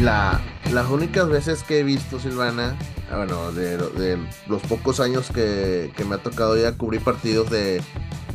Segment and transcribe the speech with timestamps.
[0.00, 0.40] La,
[0.72, 2.74] las únicas veces que he visto Silvana,
[3.10, 7.50] ah, bueno, de, de los pocos años que, que me ha tocado ya cubrir partidos
[7.50, 7.82] de,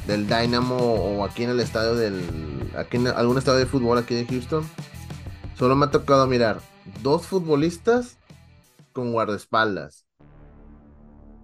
[0.06, 2.22] del Dynamo o aquí en el estadio del.
[2.78, 4.64] aquí en algún estadio de fútbol aquí de Houston,
[5.56, 6.62] solo me ha tocado mirar
[7.02, 8.18] dos futbolistas
[8.94, 10.06] con guardaespaldas.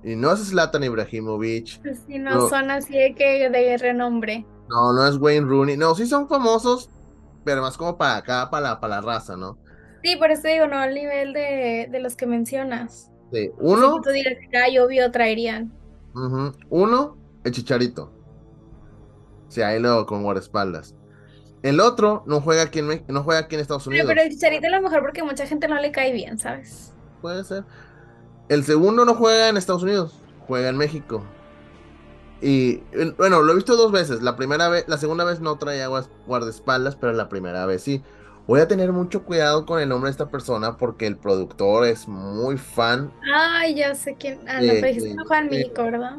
[0.04, 1.82] Y no es Zlatan Ibrahimovic.
[1.82, 4.46] Pues sí, no, son así de que de renombre.
[4.70, 5.78] No, no es Wayne Rooney.
[5.78, 6.90] No, sí son famosos,
[7.44, 9.58] pero más como para acá, para la, para la raza, ¿no?
[10.04, 13.12] Sí, por eso digo, no al nivel de, de los que mencionas.
[13.32, 13.96] Sí, uno.
[13.98, 15.72] Si tú digas que obvio traerían.
[16.14, 18.12] ujú, Uno, el Chicharito.
[19.48, 20.96] Sí, ahí lo con guardaespaldas.
[21.62, 24.08] El otro no juega aquí en, no juega aquí en Estados Pero, Unidos.
[24.08, 26.96] pero el chicharito a lo mejor porque mucha gente no le cae bien, ¿sabes?
[27.22, 27.64] Puede ser.
[28.50, 31.24] El segundo no juega en Estados Unidos, juega en México.
[32.42, 32.78] Y
[33.18, 34.22] bueno, lo he visto dos veces.
[34.24, 35.88] La primera vez, la segunda vez no traía
[36.26, 38.04] guardaespaldas, pero la primera vez sí.
[38.48, 42.08] Voy a tener mucho cuidado con el nombre de esta persona porque el productor es
[42.08, 43.12] muy fan.
[43.34, 44.40] Ay, ya sé quién.
[44.48, 45.50] Ah, no, pero dijiste que no juega en.
[45.50, 46.16] México, ¿verdad?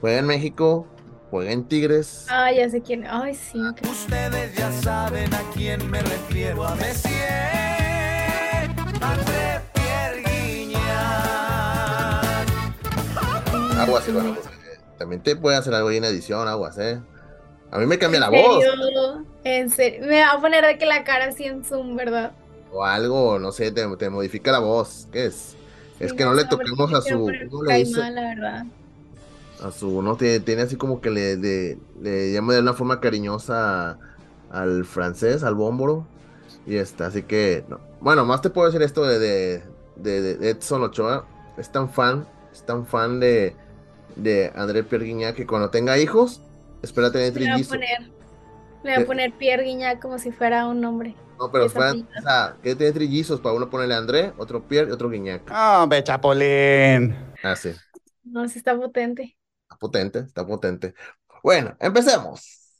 [0.00, 0.86] Juega en México,
[1.30, 2.26] juega en Tigres.
[2.28, 3.06] Ah, ya sé quién.
[3.08, 3.58] Ay, sí.
[3.58, 3.78] ok.
[3.90, 7.08] Ustedes ya saben a quién me refiero, a Messi,
[9.00, 10.86] André Pierre Guignac.
[13.78, 14.04] Aguas,
[14.98, 17.00] también te puede hacer algo ahí en edición, aguas, eh.
[17.70, 18.64] A mí me cambia la ¿En voz.
[19.44, 20.06] En serio.
[20.06, 22.32] Me va a poner de que la cara así en Zoom, ¿verdad?
[22.72, 25.08] O algo, no sé, te, te modifica la voz.
[25.12, 25.56] ¿Qué es?
[25.98, 27.26] Es que no le toquemos a su.
[27.50, 28.00] ¿Cómo le cae dice?
[28.00, 28.64] mal, la verdad.
[29.62, 30.02] A su.
[30.02, 33.98] No, tiene, tiene así como que le, le llama de una forma cariñosa
[34.50, 36.06] al francés, al bómboro.
[36.66, 37.64] Y está, así que.
[37.68, 37.80] no.
[38.00, 39.62] Bueno, más te puedo decir esto de, de,
[39.96, 41.24] de- de Edson Ochoa.
[41.56, 43.54] Es tan fan, es tan fan de,
[44.16, 46.42] de André Pierre Guignac que cuando tenga hijos,
[46.86, 47.68] espera tener Le voy a trillizos.
[47.68, 48.00] poner,
[48.82, 51.16] le voy a poner Pierre Guignac como si fuera un nombre.
[51.38, 54.92] No, pero fueran, o sea, que tiene trillizos para uno ponerle André, otro Pierre y
[54.92, 55.50] otro Guignac.
[55.50, 57.14] Hombre, Chapolín.
[57.42, 57.72] Así.
[58.24, 59.36] No, sí está potente.
[59.62, 60.94] Está potente, está potente.
[61.42, 62.74] Bueno, empecemos.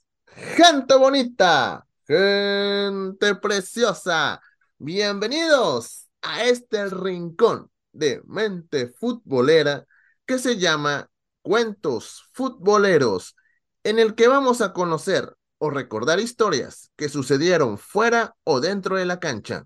[0.57, 4.41] Gente bonita, gente preciosa,
[4.79, 9.87] bienvenidos a este rincón de mente futbolera
[10.27, 11.09] que se llama
[11.43, 13.36] Cuentos Futboleros,
[13.87, 19.07] en el que vamos a conocer o recordar historias que sucedieron fuera o dentro de
[19.07, 19.65] la cancha.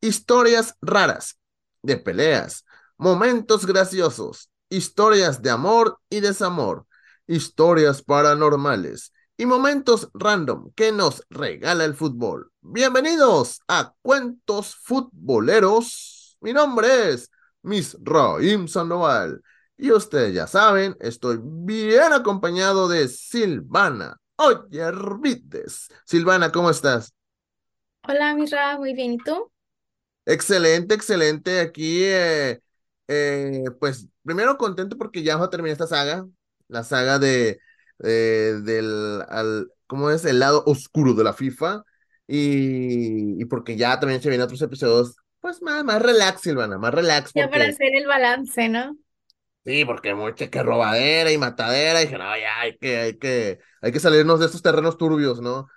[0.00, 1.38] Historias raras,
[1.80, 2.64] de peleas,
[2.96, 6.86] momentos graciosos, historias de amor y desamor,
[7.28, 12.50] historias paranormales y momentos random que nos regala el fútbol.
[12.62, 16.36] Bienvenidos a Cuentos Futboleros.
[16.40, 17.30] Mi nombre es
[17.62, 19.40] Miss Raim Sandoval
[19.82, 24.16] y ustedes ya saben, estoy bien acompañado de Silvana.
[24.36, 24.80] Oye.
[26.06, 27.12] Silvana, ¿cómo estás?
[28.06, 29.14] Hola, Mirra, muy bien.
[29.14, 29.50] ¿Y tú?
[30.24, 31.58] Excelente, excelente.
[31.58, 32.60] Aquí, eh,
[33.08, 36.28] eh, pues, primero contento porque ya va a terminar esta saga,
[36.68, 37.58] la saga de,
[38.04, 40.24] eh, del, al, ¿cómo es?
[40.24, 41.82] El lado oscuro de la FIFA.
[42.28, 46.94] Y, y porque ya también se vienen otros episodios, pues, más, más relax, Silvana, más
[46.94, 47.32] relax.
[47.34, 48.96] Ya para hacer el balance, ¿no?
[49.64, 52.00] Sí, porque mucha que robadera y matadera.
[52.02, 55.40] Y dije, no, ya hay que, hay que, hay que salirnos de estos terrenos turbios,
[55.40, 55.68] ¿no?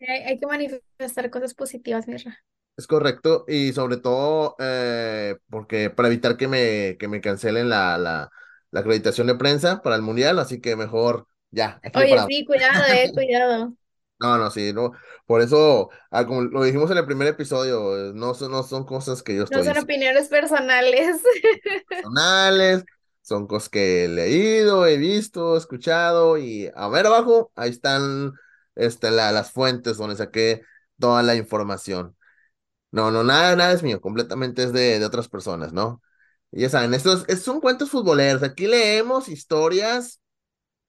[0.00, 2.44] Hay, hay que manifestar cosas positivas, Mirra.
[2.76, 7.96] Es correcto, y sobre todo eh, porque para evitar que me, que me cancelen la,
[7.98, 8.30] la,
[8.72, 13.10] la acreditación de prensa para el mundial, así que mejor ya, Oye, sí, cuidado, eh,
[13.14, 13.74] cuidado.
[14.20, 14.92] No, no, sí, no.
[15.26, 19.22] Por eso, ah, como lo dijimos en el primer episodio, no son, no son cosas
[19.22, 21.22] que yo No estoy son opiniones personales.
[21.88, 22.84] personales,
[23.24, 28.34] son cosas que he leído, he visto, he escuchado, y a ver abajo, ahí están
[28.76, 30.62] este, la- las fuentes donde saqué
[31.00, 32.16] toda la información.
[32.92, 36.02] No, no, nada, nada es mío, completamente es de, de otras personas, ¿no?
[36.52, 38.42] Y ya saben, estos, estos son cuentos futboleros.
[38.44, 40.20] Aquí leemos historias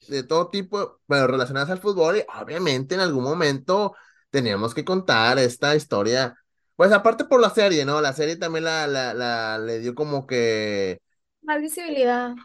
[0.07, 3.95] de todo tipo, pero relacionadas al fútbol, y obviamente en algún momento
[4.29, 6.35] teníamos que contar esta historia.
[6.75, 8.01] Pues aparte por la serie, ¿no?
[8.01, 11.01] La serie también la, la, la le dio como que
[11.45, 12.35] Más visibilidad.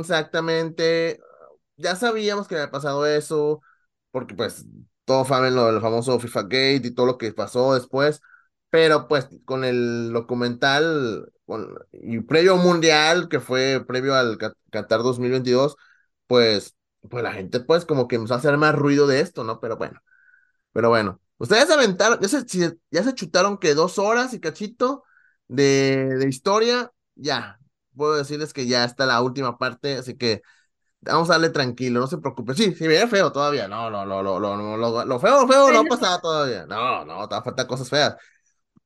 [0.00, 1.20] Exactamente.
[1.76, 3.60] Ya sabíamos que había pasado eso,
[4.10, 4.66] porque pues
[5.04, 8.20] todos saben lo del famoso FIFA Gate y todo lo que pasó después,
[8.70, 14.38] pero pues con el documental con- y previo al Mundial, que fue previo al
[14.70, 15.76] Qatar 2022,
[16.26, 16.76] pues,
[17.10, 19.60] pues la gente pues como que empezó a hacer más ruido de esto, ¿no?
[19.60, 20.00] Pero bueno,
[20.72, 21.20] pero bueno.
[21.38, 22.44] Ustedes aventaron, ya se,
[22.90, 25.04] ya se chutaron que dos horas y cachito
[25.48, 27.57] de, de historia, ya.
[27.98, 30.40] Puedo decirles que ya está la última parte, así que
[31.02, 32.54] vamos a darle tranquilo, no se preocupe.
[32.54, 33.68] Sí, sí, viene feo todavía.
[33.68, 36.66] No, no, no, lo, lo, lo, lo, feo, feo no pasado todavía.
[36.66, 38.16] No, no, todavía faltan cosas feas.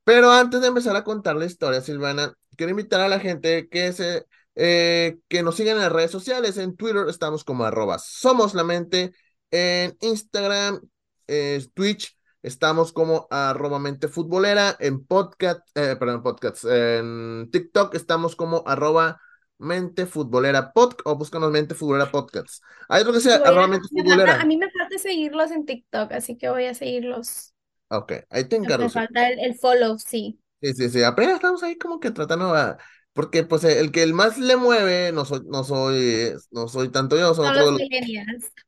[0.04, 3.92] Pero antes de empezar a contar la historia, Silvana, quiero invitar a la gente que
[3.92, 6.58] se eh, que nos sigan en las redes sociales.
[6.58, 9.12] En Twitter estamos como arroba somos la mente.
[9.50, 10.80] En Instagram,
[11.26, 14.76] eh, Twitch, estamos como arroba mente futbolera.
[14.80, 16.64] En podcast, eh, perdón, podcast.
[16.64, 19.20] En TikTok estamos como arroba
[19.58, 22.62] mente futbolera podcast o búscanos mente futbolera podcast.
[22.88, 24.40] Hay otro que sea arroba mente falta- futbolera.
[24.40, 27.54] a mí me falta seguirlos en TikTok, así que voy a seguirlos.
[27.88, 28.84] Ok, ahí te encargo.
[28.84, 30.40] Me falta el, el follow, sí.
[30.60, 32.78] Sí, sí, sí, apenas estamos ahí como que tratando a...
[33.14, 37.16] Porque pues el que el más le mueve no soy, no soy, no soy tanto
[37.18, 37.80] yo, son otros los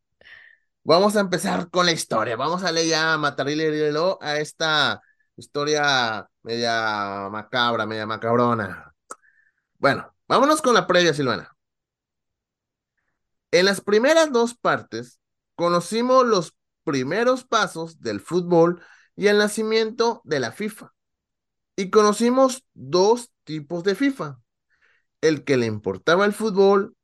[0.86, 2.38] vamos a empezar con la historia.
[2.38, 3.92] Vamos a leer ya matarile
[4.22, 5.02] a esta
[5.36, 8.94] historia media macabra, media macabrona.
[9.78, 11.52] Bueno, vámonos con la previa, Silvana.
[13.52, 15.20] En las primeras dos partes,
[15.56, 18.82] conocimos los primeros pasos del fútbol
[19.16, 20.94] y el nacimiento de la FIFA.
[21.76, 24.40] Y conocimos dos tipos de FIFA,
[25.22, 26.96] el que le importaba el fútbol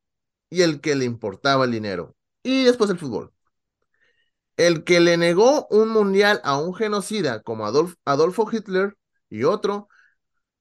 [0.49, 2.15] y el que le importaba el dinero.
[2.43, 3.33] Y después el fútbol.
[4.65, 8.95] El que le negó un mundial a un genocida como Adolf, Adolfo Hitler
[9.29, 9.89] y otro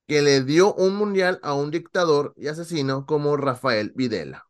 [0.08, 4.46] que le dio un mundial a un dictador y asesino como Rafael Videla.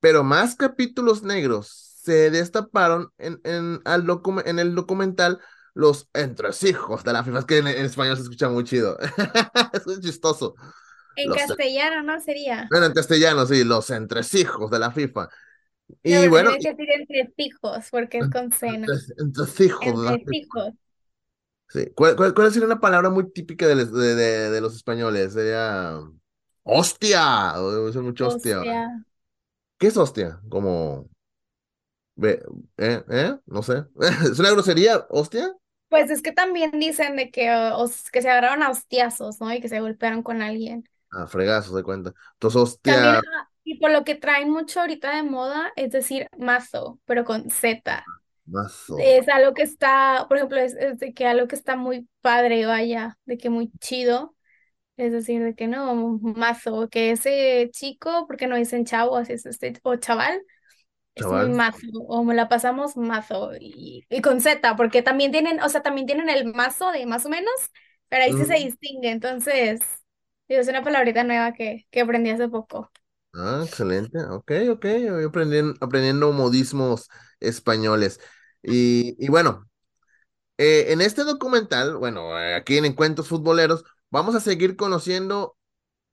[0.00, 1.68] Pero más capítulos negros
[2.02, 5.40] se destaparon en, en, al docu- en el documental
[5.74, 7.38] Los entresijos de la FIFA.
[7.40, 8.98] Es que en, en español se escucha muy chido.
[9.72, 10.54] es chistoso.
[11.16, 12.20] En Los- castellano, ¿no?
[12.20, 12.68] Sería.
[12.70, 15.28] Bueno, en castellano, sí, los entresijos de la FIFA.
[16.02, 18.88] Y No, bueno, tienes que decir entre hijos, porque es con C, ¿no?
[18.88, 20.20] entres- entresijos.
[21.68, 21.86] Sí.
[21.94, 25.32] ¿Cuál, cuál, cuál sería una palabra muy típica de, de, de- de los españoles?
[25.32, 25.98] Sería
[26.64, 27.54] hostia.
[27.92, 28.64] Ser mucho hostia.
[28.64, 29.04] Hostia.
[29.78, 30.40] ¿Qué es hostia?
[30.48, 31.08] Como.
[32.16, 32.42] ve-
[32.78, 33.04] ¿Eh?
[33.08, 33.38] ¿Eh?
[33.46, 33.84] No sé.
[34.30, 35.06] ¿Es una grosería?
[35.10, 35.52] ¿Hostia?
[35.88, 39.52] Pues es que también dicen de que, os- que se agarraron a hostiazos, ¿no?
[39.52, 40.88] Y que se golpearon con alguien.
[41.10, 42.12] Ah, fregazos de cuenta.
[42.34, 43.22] Entonces, También, hostia.
[43.34, 47.50] ah, y por lo que traen mucho ahorita de moda, es decir, mazo, pero con
[47.50, 48.04] Z.
[48.46, 48.96] Mazo.
[48.96, 52.66] Es algo que está, por ejemplo, es, es de que algo que está muy padre,
[52.66, 54.34] vaya, de que muy chido.
[54.96, 59.46] Es decir, de que no, mazo, que ese chico, porque no dicen chavo, así es
[59.46, 60.42] este, o chaval,
[61.14, 61.50] es muy Chaval.
[61.50, 65.82] mazo, o me la pasamos mazo, y, y con Z, porque también tienen, o sea,
[65.82, 67.52] también tienen el mazo de más o menos,
[68.08, 69.80] pero ahí sí se distingue, entonces,
[70.48, 72.90] es una palabrita nueva que, que aprendí hace poco.
[73.34, 74.18] Ah, excelente.
[74.24, 74.84] Ok, ok.
[75.10, 77.08] Voy aprendiendo, aprendiendo modismos
[77.40, 78.20] españoles.
[78.62, 79.68] Y, y bueno,
[80.58, 85.56] eh, en este documental, bueno, eh, aquí en Encuentros Futboleros, vamos a seguir conociendo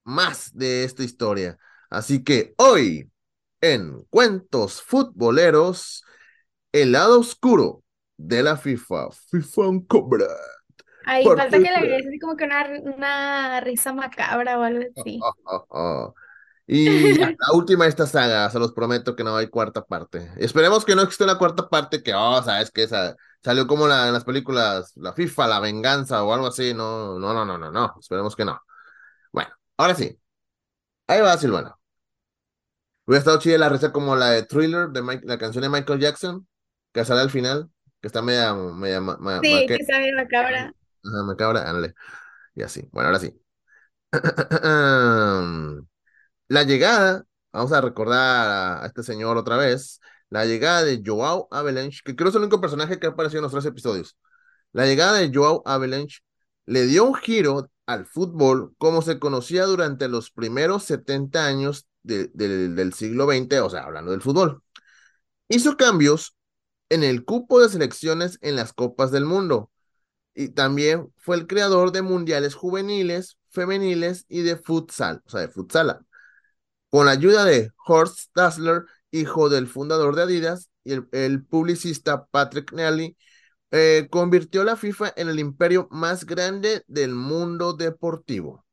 [0.05, 1.57] más de esta historia.
[1.89, 3.11] Así que hoy,
[3.61, 6.03] en Cuentos Futboleros,
[6.71, 7.83] el lado oscuro
[8.17, 9.11] de la FIFA.
[9.11, 10.27] FIFA Cobra.
[11.03, 15.19] Ahí falta que le agregues así como que una, una risa macabra o algo así.
[16.71, 20.31] Y la, la última de esta saga, se los prometo que no hay cuarta parte.
[20.37, 24.07] Esperemos que no exista una cuarta parte que, oh, sabes que esa salió como la,
[24.07, 26.73] en las películas, la FIFA, la venganza o algo así.
[26.75, 27.95] No, no, no, no, no, no.
[27.99, 28.61] Esperemos que no.
[29.33, 30.19] Bueno, ahora sí.
[31.07, 31.75] Ahí va, Silvana.
[33.05, 35.99] Hubiera estado chida la risa como la de Thriller, de Mike- la canción de Michael
[35.99, 36.47] Jackson,
[36.93, 37.69] que sale al final,
[38.01, 40.73] que está media, media, ma- ma- Sí, maque- que sabe macabra.
[41.03, 41.93] Ajá, macabra, ándale.
[42.55, 42.87] Y así.
[42.91, 43.33] Bueno, ahora sí.
[46.49, 52.01] La llegada, vamos a recordar a, este señor otra vez, la llegada de Joao Avalanche,
[52.03, 54.17] que creo es el único personaje que ha aparecido en los tres episodios.
[54.73, 56.19] La llegada de Joao Avalanche
[56.67, 62.29] le dio un giro al fútbol como se conocía durante los primeros 70 años de-
[62.33, 64.63] del- del siglo XX, o sea, hablando del fútbol.
[65.49, 66.35] Hizo cambios
[66.89, 69.71] en el cupo de selecciones en las Copas del Mundo
[70.35, 75.49] y también fue el creador de mundiales juveniles, femeniles y de futsal, o sea, de
[75.49, 76.01] futsala
[76.89, 82.71] con la ayuda de Horst Dassler, hijo del fundador de Adidas, y el, publicista Patrick
[82.73, 83.17] Nelly,
[83.71, 88.65] eh, convirtió la FIFA en el imperio más grande del mundo deportivo,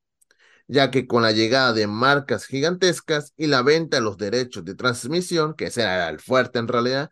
[0.68, 4.74] ya que con la llegada de marcas gigantescas y la venta de los derechos de
[4.74, 7.10] transmisión, que ese era el fuerte en realidad,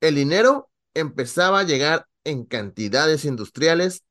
[0.00, 4.04] el dinero empezaba a llegar en cantidades industriales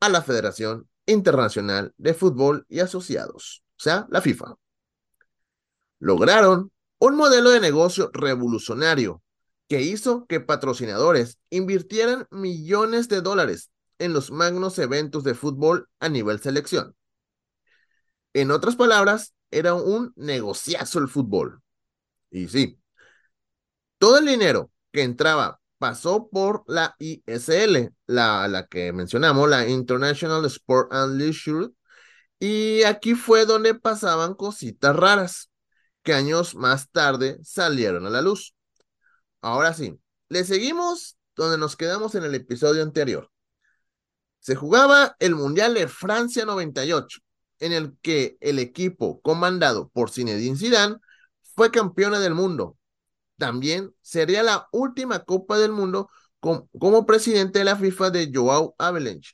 [0.00, 4.56] a la Federación Internacional de Fútbol y Asociados, o sea, la FIFA.
[6.02, 9.22] Lograron un modelo de negocio revolucionario
[9.68, 16.08] que hizo que patrocinadores invirtieran millones de dólares en los magnos eventos de fútbol a
[16.08, 16.96] nivel selección.
[18.32, 21.62] En otras palabras, era un negociazo el fútbol.
[22.32, 22.80] Y sí,
[23.98, 30.44] todo el dinero que entraba pasó por la ISL, la, la que mencionamos, la International
[30.46, 31.68] Sport and Leisure,
[32.40, 35.51] y aquí fue donde pasaban cositas raras
[36.02, 38.54] que años más tarde salieron a la luz.
[39.40, 43.30] Ahora sí, le seguimos donde nos quedamos en el episodio anterior.
[44.40, 47.20] Se jugaba el Mundial de Francia 98,
[47.60, 50.96] en el que el equipo comandado por Zinedine Zidane
[51.54, 52.76] fue campeona del mundo
[53.42, 59.32] también sería la última Copa del Mundo como presidente de la FIFA de Joao Avalanche,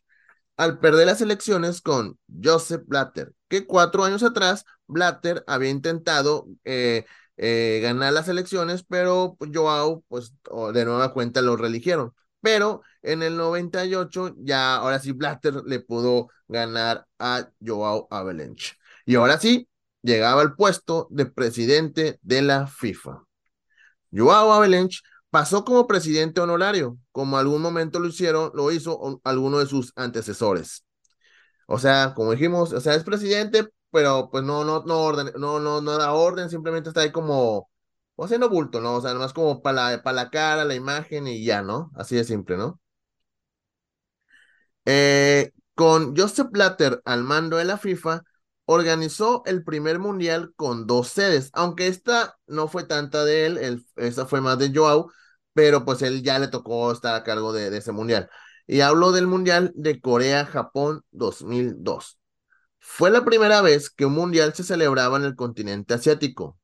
[0.57, 7.05] al perder las elecciones con Joseph Blatter, que cuatro años atrás Blatter había intentado eh,
[7.37, 10.35] eh, ganar las elecciones, pero Joao, pues
[10.75, 12.13] de nueva cuenta lo religieron.
[12.41, 18.75] Pero en el 98 ya, ahora sí, Blatter le pudo ganar a Joao Avalanche.
[19.07, 19.69] Y ahora sí,
[20.03, 23.25] llegaba al puesto de presidente de la FIFA.
[24.13, 29.67] Joao Avalanche pasó como presidente honorario, como algún momento lo hicieron, lo hizo alguno de
[29.67, 30.85] sus antecesores.
[31.67, 35.61] O sea, como dijimos, o sea, es presidente, pero pues no, no, no orden, no,
[35.61, 37.71] no, no da orden, simplemente está ahí como,
[38.17, 38.97] o haciendo bulto, ¿no?
[38.97, 41.91] O sea, nomás como para la, la cara, la imagen y ya, ¿no?
[41.95, 42.81] Así de simple, ¿no?
[44.85, 48.23] Eh, con Joseph Blatter al mando de la FIFA,
[48.71, 54.27] organizó el primer mundial con dos sedes, aunque esta no fue tanta de él, esta
[54.27, 55.11] fue más de Joao,
[55.55, 58.29] pero pues él ya le tocó estar a cargo de, ese mundial.
[58.67, 62.18] Y hablo del mundial de Corea-Japón 2002.
[62.91, 66.59] Fue la primera vez que un mundial se celebraba en el continente asiático,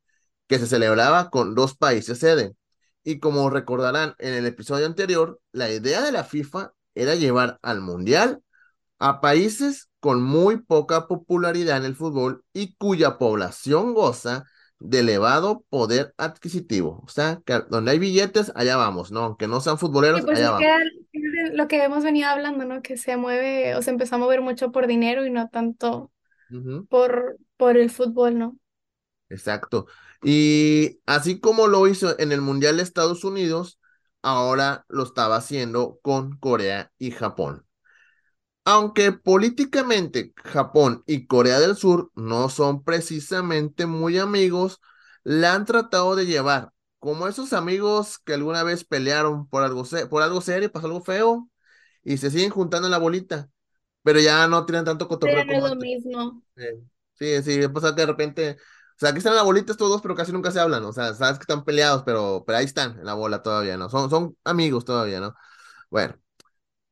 [0.48, 2.56] que se celebraba con dos países sede.
[3.04, 7.82] Y como recordarán en el episodio anterior, la idea de la FIFA era llevar al
[7.82, 8.40] mundial
[8.98, 14.44] a países con muy poca popularidad en el fútbol y cuya población goza
[14.80, 17.02] de elevado poder adquisitivo.
[17.04, 19.20] O sea, que donde hay billetes, allá vamos, ¿no?
[19.20, 20.66] Aunque no sean futboleros, pues allá vamos.
[21.52, 22.82] lo que hemos venido hablando, ¿no?
[22.82, 26.10] Que se mueve o se empezó a mover mucho por dinero y no tanto
[26.88, 28.58] por, por el fútbol, ¿no?
[29.28, 29.86] Exacto.
[30.22, 33.80] Y así como lo hizo en el Mundial de Estados Unidos,
[34.22, 37.66] ahora lo estaba haciendo con Corea y Japón.
[38.64, 44.80] Aunque políticamente Japón y Corea del Sur no son precisamente muy amigos,
[45.22, 50.22] la han tratado de llevar como esos amigos que alguna vez pelearon por algo, por
[50.22, 51.50] algo serio, pasó algo feo
[52.04, 53.50] y se siguen juntando en la bolita,
[54.04, 56.42] pero ya no tienen tanto cotorreo como lo mismo.
[57.14, 60.02] Sí, sí, pasa que de repente, o sea, aquí están en la bolita estos dos,
[60.02, 62.98] pero casi nunca se hablan, o sea, sabes que están peleados, pero, pero ahí están
[62.98, 63.88] en la bola todavía, ¿no?
[63.88, 65.34] Son, son amigos todavía, ¿no?
[65.90, 66.14] Bueno.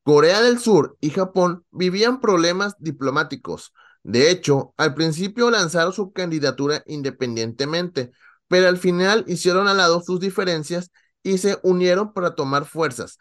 [0.04, 3.73] Corea del Sur y Japón vivían problemas diplomáticos.
[4.02, 8.11] De hecho, al principio lanzaron su candidatura independientemente,
[8.49, 10.90] pero al final hicieron al lado sus diferencias
[11.23, 13.19] y se unieron para tomar fuerzas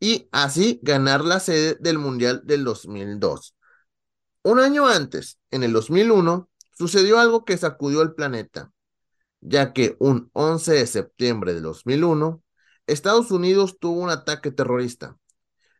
[0.00, 3.54] y así ganar la sede del Mundial del 2002.
[4.42, 8.72] Un año antes, en el 2001, sucedió algo que sacudió el planeta,
[9.40, 12.42] ya que un 11 de septiembre de 2001,
[12.86, 15.16] Estados Unidos tuvo un ataque terrorista.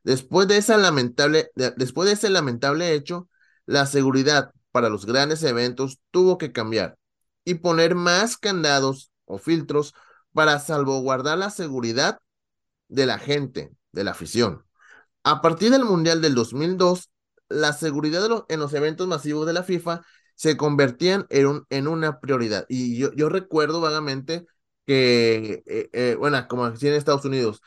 [0.04, 3.28] Después de, esa lamentable, después de ese lamentable hecho,
[3.66, 6.98] la seguridad para los grandes eventos tuvo que cambiar
[7.44, 9.94] y poner más candados o filtros
[10.32, 12.18] para salvaguardar la seguridad
[12.88, 14.64] de la gente, de la afición.
[15.24, 17.10] A partir del Mundial del 2002,
[17.48, 20.02] la seguridad en los eventos masivos de la FIFA
[20.34, 22.66] se convertían en, en una prioridad.
[22.68, 24.46] Y yo, recuerdo vagamente
[24.86, 27.60] que, eh, eh, bueno, como aquí en Estados Unidos,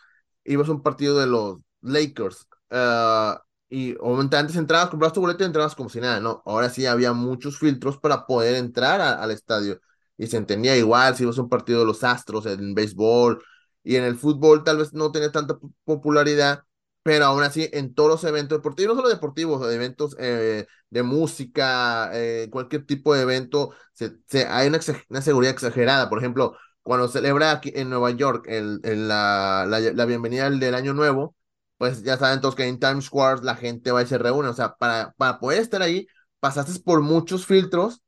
[0.46, 2.48] ibas a un partido de los Lakers.
[2.70, 6.42] Ah, y obviamente antes entrabas, comprabas tu boleto y entrabas como si nada, ¿no?
[6.46, 9.80] Ahora sí había muchos filtros para poder entrar al estadio.
[10.18, 13.44] Y se entendía igual si ibas a un partido de los Astros en béisbol
[13.84, 16.64] y en el fútbol tal vez no tenía tanta popularidad,
[17.04, 22.12] pero aún así en todos los eventos deportivos, no solo deportivos, eventos eh, de música,
[22.14, 26.10] eh, cualquier tipo de evento, se, hay una, una, seguridad exagerada.
[26.10, 30.94] Por ejemplo, cuando celebra aquí en Nueva York el, la, la, la bienvenida del año
[30.94, 31.36] nuevo,
[31.78, 34.54] pues ya saben todos que en Times Square la gente va y se reúne, o
[34.54, 36.08] sea, para, para poder estar ahí,
[36.40, 38.04] pasaste por muchos filtros,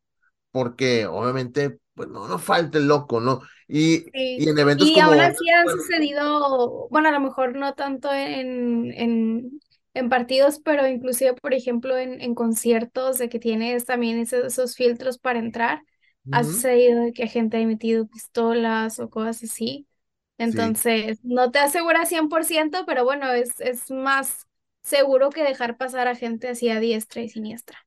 [0.52, 3.42] porque obviamente, pues no, no falta el loco, ¿no?
[3.68, 4.44] Y, Sí.
[4.44, 5.12] y en eventos Y como...
[5.12, 9.60] aún así han sucedido, bueno, a lo mejor no tanto en, en,
[9.96, 14.76] en partidos, pero inclusive, por ejemplo, en, en conciertos, de que tienes también esos, esos
[14.76, 15.82] filtros para entrar,
[16.32, 19.88] ha Ujú, sucedido de que gente ha emitido pistolas o cosas así.
[20.46, 20.78] sí.
[20.78, 24.48] Entonces, no te asegura 100%, pero bueno, es, es más
[24.84, 27.80] seguro que dejar pasar a gente así a diestra y siniestra.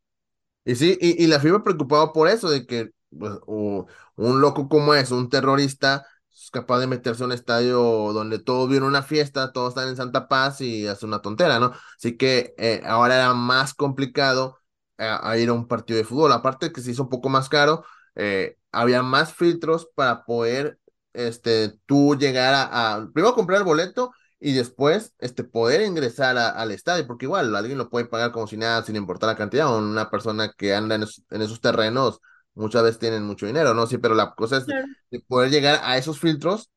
[0.65, 4.95] Y sí, y, y la FIBA preocupado por eso, de que pues, un loco como
[4.95, 7.81] es, un terrorista, es capaz de meterse a un estadio
[8.13, 11.73] donde todos vieron una fiesta, todos están en Santa Paz y hace una tontera, ¿no?
[11.97, 14.59] Así que eh, ahora era más complicado
[14.99, 16.33] eh, ir a un partido de fútbol.
[16.33, 17.85] Aparte que se hizo un poco más caro,
[18.15, 20.79] eh, había más filtros para poder
[21.13, 27.07] este, tú llegar a, primero comprar el boleto y después este, poder ingresar al estadio,
[27.07, 30.11] porque igual alguien lo puede pagar como si nada, sin importar la cantidad, o una
[30.11, 32.21] persona que anda en, en esos terrenos
[32.57, 33.87] muchas veces tienen mucho dinero, ¿no?
[33.89, 34.87] Sí, pero la cosa es Claro.
[35.11, 36.71] de poder llegar a esos filtros,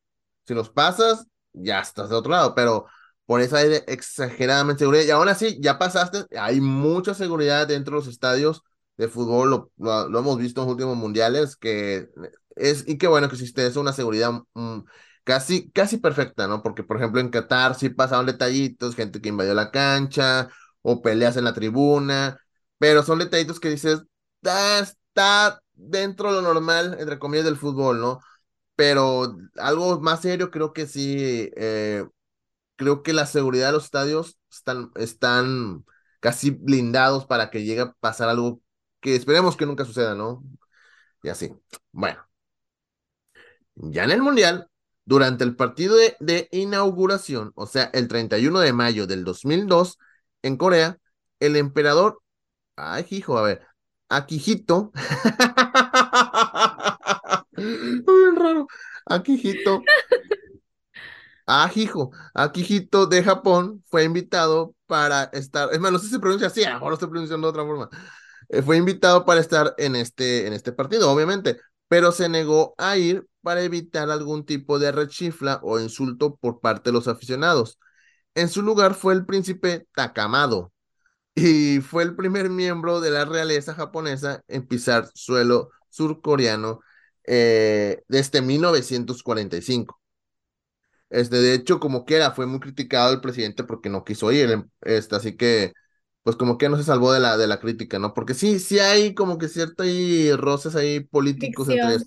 [0.48, 2.86] si los pasas, ya estás de otro lado, pero
[3.26, 7.94] por eso hay de exageradamente seguridad, y aún así, ya pasaste, hay mucha seguridad dentro
[7.96, 8.64] de los estadios
[8.98, 12.10] de fútbol, lo, lo- lo hemos visto en los últimos mundiales, que
[12.56, 14.80] es, y qué bueno que existe eso, una seguridad mm,
[15.24, 16.62] casi, casi perfecta, ¿no?
[16.64, 20.50] Porque, por ejemplo, en Qatar sí pasaron detallitos, gente que invadió la cancha,
[20.82, 22.40] o peleas en la tribuna,
[22.78, 24.02] pero son detallitos que dices,
[24.46, 28.20] "Ah, está dentro de lo normal, entre comillas, del fútbol, ¿no?
[28.76, 32.06] Pero algo más serio, creo que sí, eh,
[32.78, 35.86] creo que la seguridad de los estadios están, están
[36.22, 38.62] casi blindados para que llegue a pasar algo
[39.02, 40.44] que esperemos que nunca suceda, ¿no?
[41.24, 41.54] Y así.
[41.92, 42.26] Bueno.
[43.76, 44.70] Ya en el Mundial,
[45.06, 49.98] durante el partido de, inauguración, o sea, el 31 de mayo del 2002,
[50.44, 50.98] en Corea,
[51.40, 52.22] el emperador,
[52.76, 53.68] ay, hijo, a ver,
[54.10, 54.92] Akihito,
[57.60, 58.68] bien raro,
[59.06, 59.82] Akihito,
[62.34, 66.90] Akihito de Japón fue invitado para estar, es más, se pronuncia así, a lo mejor
[66.90, 67.90] lo estoy pronunciando de otra forma,
[68.50, 72.98] eh, fue invitado para estar en este, en este partido, obviamente, pero se negó a
[72.98, 77.80] ir para evitar algún tipo de rechifla o insulto por parte de los aficionados.
[78.36, 80.72] En su lugar fue el príncipe Takamado
[81.36, 86.82] y fue el primer miembro de la realeza japonesa en pisar suelo surcoreano
[87.26, 90.02] eh, desde 1945.
[91.10, 94.70] Este, de hecho, como quiera, fue muy criticado el presidente porque no quiso ir, em,
[94.82, 95.74] este, así que,
[96.24, 98.14] pues como que no se salvó de la, de la crítica, ¿no?
[98.14, 102.06] Porque sí, sí hay como que ciertos ahí roces ahí políticos entre, sí,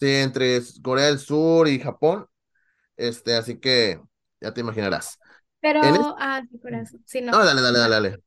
[0.00, 2.26] entre Corea del Sur y Japón,
[2.96, 4.00] este, así que
[4.40, 5.18] ya te imaginarás.
[5.60, 5.80] Pero,
[6.18, 7.02] ah, sí, corazón.
[7.06, 7.44] Sí, No, no.
[7.44, 8.22] dale, dale, dale, dale.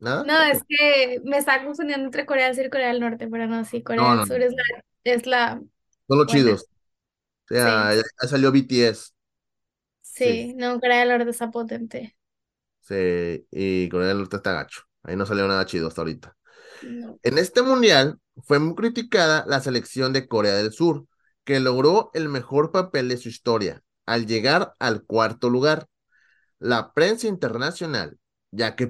[0.00, 0.24] ¿Nada?
[0.24, 3.46] No, es que me está confundiendo entre Corea del Sur y Corea del Norte, pero
[3.46, 4.42] no, sí, Corea No, del no, Sur no.
[4.42, 4.62] es la,
[5.14, 5.62] es la
[6.08, 6.26] Son los buena.
[6.26, 6.62] chidos.
[7.46, 9.12] O sea, Sí, ya, salió BTS.
[10.18, 12.16] Sí, sí, no, Corea del Norte está potente.
[12.80, 14.82] sí, y Corea del Norte está gacho.
[15.02, 16.36] Ahí no salió nada chido hasta ahorita.
[16.80, 17.18] No.
[17.22, 21.06] En este mundial fue muy criticada la selección de Corea del Sur,
[21.44, 25.88] que logró el mejor papel de su historia al llegar al cuarto lugar.
[26.58, 28.18] La prensa internacional,
[28.56, 28.86] ya que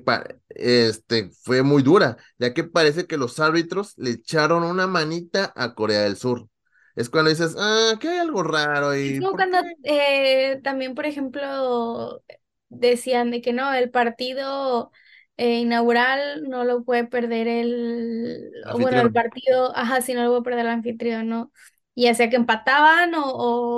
[0.51, 5.75] este, fue muy dura, ya que parece que los árbitros le echaron una manita a
[5.75, 6.49] Corea del Sur.
[6.97, 10.95] Es cuando dices, ah, que hay algo raro Es y como ¿por cuando eh, también,
[10.95, 12.23] por ejemplo,
[12.69, 14.91] decían de que no, el partido
[15.37, 19.13] eh, inaugural no lo puede perder el, o bueno, el Anfitrión.
[19.13, 21.53] partido, ajá, sí, no lo puede perder el anfitrión, ¿no?
[21.95, 23.23] Y sea que empataban o,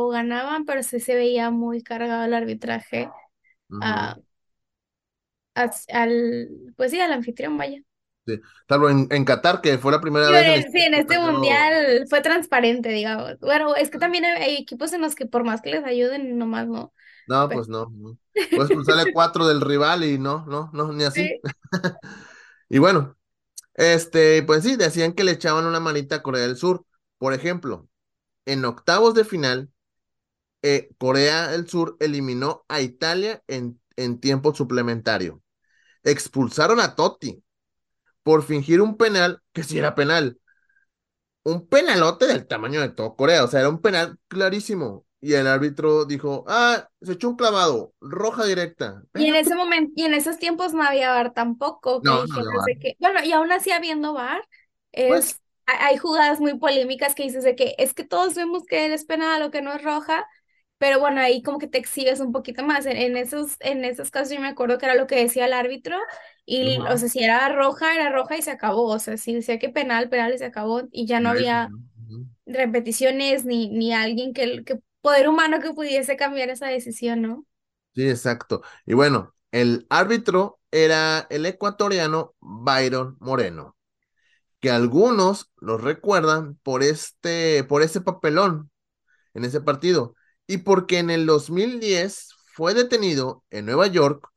[0.06, 3.10] o ganaban, pero sí se veía muy cargado el arbitraje
[5.92, 7.80] al, pues sí, al anfitrión, vaya.
[8.26, 8.40] sí.
[8.68, 12.06] Salvo en, en Qatar, que fue la primera Sí, vez en sí, en este mundial
[12.10, 13.38] fue transparente, digamos.
[13.40, 16.36] Bueno, es que también hay, hay equipos en los que por más que les ayuden,
[16.38, 16.92] nomás no.
[17.26, 17.92] No, Pero, pues no.
[17.94, 18.18] no.
[18.54, 21.30] Puedes cruzarle cuatro del rival y no, no, no, ni así.
[21.32, 21.40] sí.
[22.68, 23.16] Y bueno,
[23.74, 26.86] este, pues sí, decían que le echaban una manita a Corea del Sur.
[27.18, 27.88] Por ejemplo,
[28.46, 29.70] en octavos de final,
[30.62, 35.42] eh, Corea del Sur eliminó a Italia en, en tiempo suplementario.
[36.10, 37.42] Expulsaron a Totti
[38.22, 40.38] por fingir un penal que sí era penal.
[41.42, 45.06] Un penalote del tamaño de todo Corea, o sea, era un penal clarísimo.
[45.20, 49.02] Y el árbitro dijo, ah, se echó un clavado, roja directa.
[49.14, 52.24] Y en ese momento, y en esos tiempos no había VAR tampoco, que no,
[52.80, 54.40] que, bueno, y aún así habiendo VAR,
[54.92, 58.64] pues, es, hay hay jugadas muy polémicas que dices de que es que todos vemos
[58.64, 60.24] que es penal o que no es roja,
[60.78, 62.86] pero bueno, ahí como que te exhibes un poquito más.
[62.86, 65.52] En, en esos, en esos casos yo me acuerdo que era lo que decía el
[65.52, 65.96] árbitro,
[66.46, 68.84] y o sea, si era roja, era roja y se acabó.
[68.92, 71.74] O sea, si decía que penal, penal y se acabó, y ya no había
[72.46, 77.46] repeticiones ni, ni alguien que, que poder humano que pudiese cambiar esa decisión, ¿no?
[77.94, 78.62] Sí, exacto.
[78.86, 83.76] Y bueno, el árbitro era el ecuatoriano Byron Moreno,
[84.60, 88.70] que algunos lo recuerdan por este, por ese papelón
[89.34, 90.16] en ese partido
[90.48, 94.28] y porque en el 2010 fue detenido en Nueva York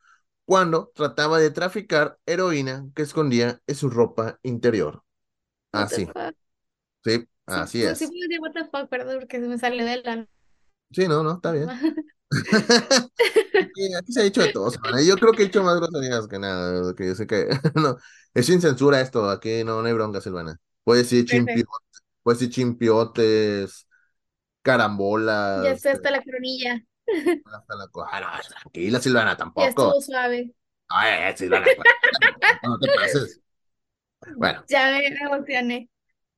[0.46, 5.04] cuando trataba de traficar heroína que escondía en su ropa interior.
[5.72, 6.12] Así, sí,
[7.04, 8.00] Sí, así sí es.
[8.00, 10.28] puedo decir what the fuck, perdón, porque se me salió del alma.
[10.92, 11.68] Sí, no, no, está bien.
[13.54, 15.02] Aquí, se ha dicho de todo, Silvana.
[15.02, 17.98] Yo creo que he dicho más groserías que nada, que yo sé que no,
[18.34, 20.58] es sin censura esto, aquí no, no hay bronca, Silvana.
[20.84, 21.68] Puedes decir chimpiotes,
[22.24, 23.88] puedes decir chimpiotes,
[25.56, 26.84] Ya carambolas, está hasta la coronilla.
[27.46, 28.28] hasta la ah, no,
[28.62, 29.68] tranquila, Silvana, Ya tampoco.
[29.70, 30.54] estuvo suave.
[30.90, 31.68] Ay, Silvana,
[32.64, 33.42] no te pases.
[34.38, 35.90] Bueno, Ya me emocioné.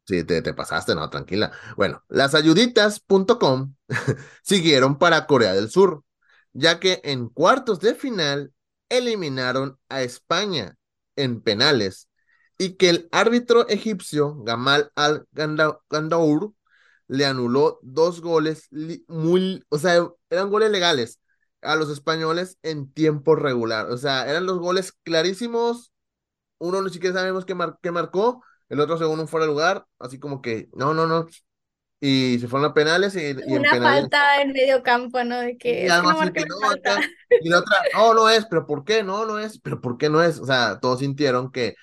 [0.06, 1.52] sí, te, te pasaste, no, tranquila.
[1.78, 3.76] Bueno, las ayuditas.com
[4.44, 6.04] siguieron para Corea del Sur,
[6.54, 8.54] ya que en cuartos de final
[8.90, 10.76] eliminaron a España
[11.16, 12.10] en penales
[12.58, 16.54] y que el árbitro egipcio Gamal Al-Gandour
[17.14, 18.68] le anuló dos goles
[19.08, 21.20] muy, o sea, eran goles legales
[21.62, 25.94] a los españoles en tiempo regular, o sea, eran los goles clarísimos,
[26.60, 29.86] uno ni siquiera sabemos qué, mar- qué marcó, el otro según un fuera de lugar,
[30.00, 31.28] así como que, no, no, no,
[32.02, 35.40] y se fueron a penales y, y en Una penales falta en medio campo, ¿no?
[35.40, 37.00] De que y no que no, falta.
[37.40, 39.04] Y la otra, no, no es, pero ¿por qué?
[39.04, 40.40] No, no es, pero ¿por qué no es?
[40.40, 41.76] O sea, todos sintieron que,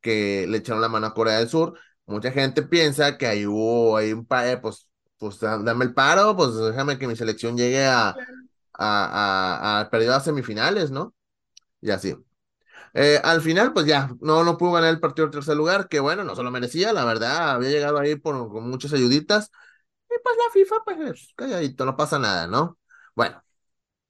[0.00, 1.78] que le echaron la mano a Corea del Sur.
[2.08, 5.94] Mucha gente piensa que ahí hubo, ahí un pa- eh, pues, pues da- dame el
[5.94, 8.16] paro, pues déjame que mi selección llegue a, a,
[8.74, 11.14] a, a perdido a semifinales, ¿no?
[11.80, 12.16] Y así.
[12.94, 16.00] Eh, al final, pues ya, no, no pudo ganar el partido en tercer lugar, que
[16.00, 19.50] bueno, no se lo merecía, la verdad, había llegado ahí por, con muchas ayuditas.
[20.10, 22.78] Y pues la FIFA, pues calladito, no pasa nada, ¿no?
[23.14, 23.42] Bueno.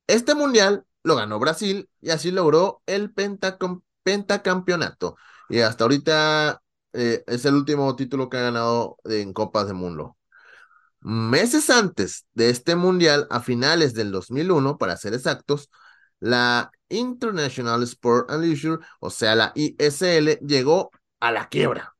[0.06, 5.16] Este mundial lo ganó Brasil y así logró el pentacam- pentacampeonato.
[5.48, 6.62] Y hasta ahorita
[6.98, 10.16] eh, es el último título que ha ganado en Copas de Mundo.
[11.00, 15.70] Meses antes de este mundial, a finales del 2001, para ser exactos,
[16.18, 21.94] la International Sport and Leisure, o sea, la ISL, llegó a la quiebra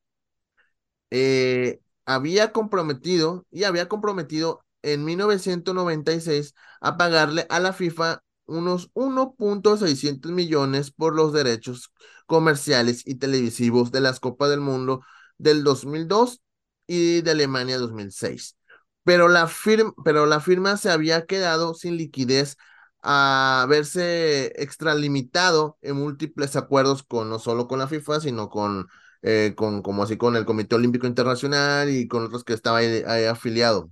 [1.11, 10.31] eh, había comprometido y había comprometido en 1996 a pagarle a la FIFA unos 1.600
[10.31, 11.91] millones por los derechos
[12.25, 15.01] comerciales y televisivos de las Copas del Mundo
[15.37, 16.41] del 2002
[16.87, 18.57] y de Alemania 2006.
[19.03, 22.57] Pero la, firma, pero la firma se había quedado sin liquidez
[23.01, 28.87] a verse extralimitado en múltiples acuerdos con no solo con la FIFA, sino con
[29.21, 33.25] eh, con, como así con el Comité Olímpico Internacional y con otros que estaba ahí,
[33.25, 33.91] afiliado.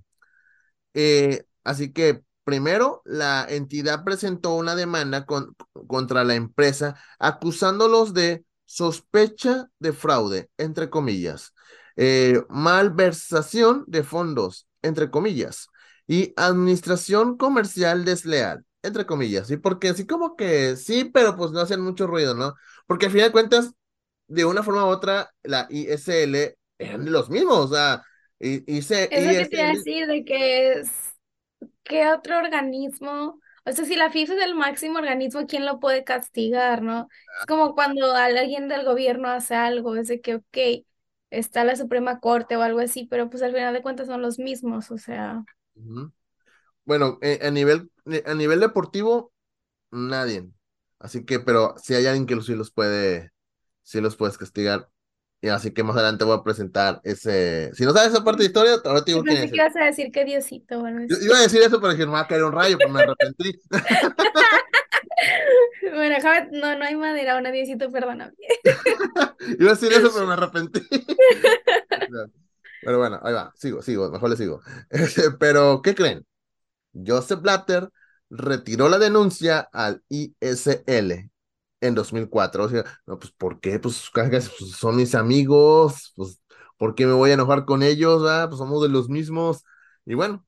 [0.94, 5.54] Eh, así que primero la entidad presentó una demanda con,
[5.86, 11.54] contra la empresa acusándolos de sospecha de fraude, entre comillas,
[11.96, 15.68] eh, malversación de fondos, entre comillas,
[16.06, 19.56] y administración comercial desleal, entre comillas, ¿sí?
[19.58, 22.54] Porque así como que sí, pero pues no hacen mucho ruido, ¿no?
[22.86, 23.72] Porque al final de cuentas,
[24.28, 28.02] de una forma u otra, la ISL eran de los mismos, o sea,
[28.40, 31.07] I- IC- Es lo que te iba a ISL decir, de que es,
[31.88, 33.40] ¿qué otro organismo?
[33.64, 37.08] O sea, si la FIFA es el máximo organismo, ¿quién lo puede castigar, no?
[37.40, 40.86] Es como cuando alguien del gobierno hace algo, es de que, ok,
[41.30, 44.38] está la Suprema Corte o algo así, pero pues al final de cuentas son los
[44.38, 45.44] mismos, o sea.
[46.84, 49.32] Bueno, eh, a nivel, eh, a nivel deportivo,
[49.90, 50.48] nadie.
[50.98, 53.32] Así que, pero si hay alguien que sí los puede,
[53.82, 54.90] sí los puedes castigar.
[55.40, 57.70] Y así que más adelante voy a presentar ese.
[57.74, 59.50] Si no sabes esa parte de historia, ahora te digo quién es.
[59.50, 62.06] que ibas a decir que Diosito o algo Yo iba a decir eso, pero dije,
[62.06, 63.52] me va a caer un rayo, pero me arrepentí.
[65.90, 66.16] Bueno,
[66.52, 68.32] no, no hay madera, una Diosito, perdóname.
[69.58, 70.80] Iba a decir eso, pero me arrepentí.
[72.80, 74.60] Pero bueno, ahí va, sigo, sigo, mejor le sigo.
[74.88, 76.24] Este, Pero, ¿qué creen?
[76.94, 77.88] Joseph Blatter
[78.30, 81.28] retiró la denuncia al ISL
[81.80, 82.64] en 2004.
[82.64, 83.78] O sea, no, pues, ¿por qué?
[83.78, 86.40] Pues, pues, son mis amigos, pues,
[86.76, 88.22] ¿por qué me voy a enojar con ellos?
[88.28, 88.46] ah?
[88.48, 89.64] Pues somos de los mismos.
[90.06, 90.46] Y bueno,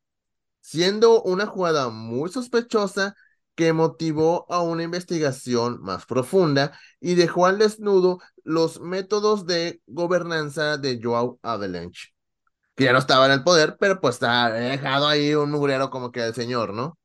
[0.60, 3.14] siendo una jugada muy sospechosa
[3.54, 10.78] que motivó a una investigación más profunda y dejó al desnudo los métodos de gobernanza
[10.78, 12.14] de Joao Avalanche,
[12.74, 16.12] que ya no estaba en el poder, pero pues está dejado ahí un mugrero como
[16.12, 16.98] que el señor, ¿no?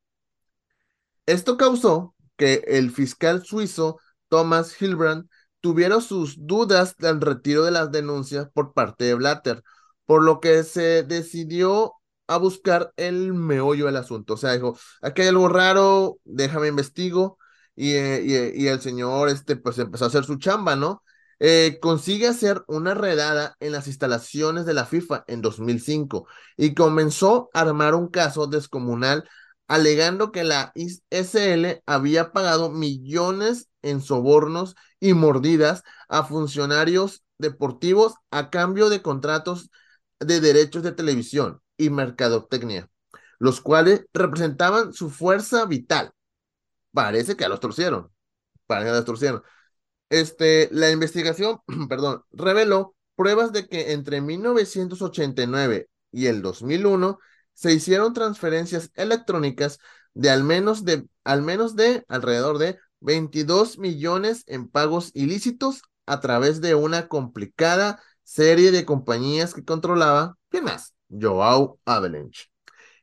[1.26, 4.00] Esto causó que el fiscal suizo
[4.36, 5.30] Thomas Hilbrand
[5.62, 9.64] tuviera sus dudas del retiro de las denuncias por parte de Blatter,
[10.06, 11.94] por lo que se decidió
[12.28, 14.34] a buscar el meollo del asunto.
[14.34, 17.38] O sea, dijo, aquí hay algo raro, déjame investigo.
[17.78, 21.02] Y, eh, eh, el señor este, pues empezó a hacer su chamba, ¿no?
[21.40, 27.50] Eh, consigue hacer una redada en las instalaciones de la FIFA en 2005 y comenzó
[27.54, 29.24] a armar un caso descomunal
[29.68, 38.50] alegando que la SL había pagado millones en sobornos y mordidas a funcionarios deportivos a
[38.50, 39.70] cambio de contratos
[40.20, 42.90] de derechos de televisión y mercadotecnia,
[43.40, 46.12] los cuales representaban su fuerza vital.
[46.92, 48.12] Parece que los torcieron.
[48.68, 49.44] Parece que los torcieron.
[50.10, 57.20] Este, la investigación, perdón, reveló pruebas de que entre 1989 y el 2001
[57.56, 59.80] se hicieron transferencias electrónicas
[60.14, 66.20] de al menos de, al menos de alrededor de 22 millones en pagos ilícitos a
[66.20, 70.94] través de una complicada serie de compañías que controlaba, ¿quién más?
[71.10, 72.46] Joao Avalanche.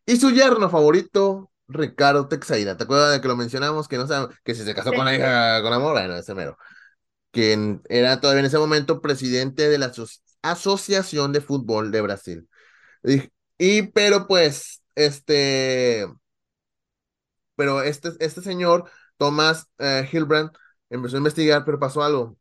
[0.05, 2.77] Y su yerno favorito, Ricardo Texaira.
[2.77, 3.89] ¿Te acuerdas de que lo mencionamos?
[3.89, 6.59] Que no sabe, que si se casó con la hija con amor, bueno, ese mero.
[7.31, 9.93] Quien era todavía en ese momento presidente de la
[10.43, 12.49] Asociación de Fútbol de Brasil.
[13.05, 13.31] Y,
[13.95, 16.07] pero pues, este,
[17.57, 20.51] pero este, este señor, Thomas eh, Hilbrand,
[20.91, 22.37] empezó a investigar, pero pasó algo.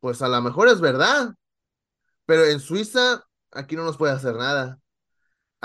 [0.00, 1.34] Pues a lo mejor es verdad,
[2.26, 4.80] pero en Suiza aquí no nos puede hacer nada.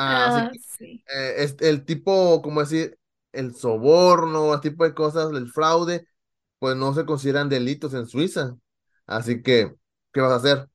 [0.05, 1.03] Ah, Ah, sí.
[1.07, 2.99] eh, es el tipo, como decir,
[3.33, 6.07] el soborno, el tipo de cosas, el fraude,
[6.59, 8.57] pues no se consideran delitos en Suiza.
[9.07, 9.75] Así que,
[10.13, 10.69] ¿qué vas a hacer?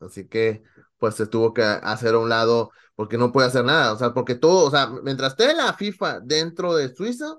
[0.00, 0.62] Así que,
[0.98, 3.92] pues se tuvo que hacer a un lado porque no puede hacer nada.
[3.92, 7.36] O sea, porque todo, o sea, mientras esté la FIFA dentro de Suiza,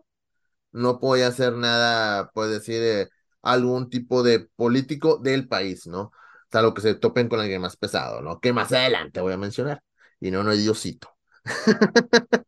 [0.72, 3.10] no puede hacer nada, puede decir, eh,
[3.42, 6.12] algún tipo de político del país, ¿no?
[6.52, 8.40] Salvo que se topen con alguien más pesado, ¿no?
[8.40, 9.82] Que más adelante voy a mencionar.
[10.20, 11.10] Y no, no es Diosito.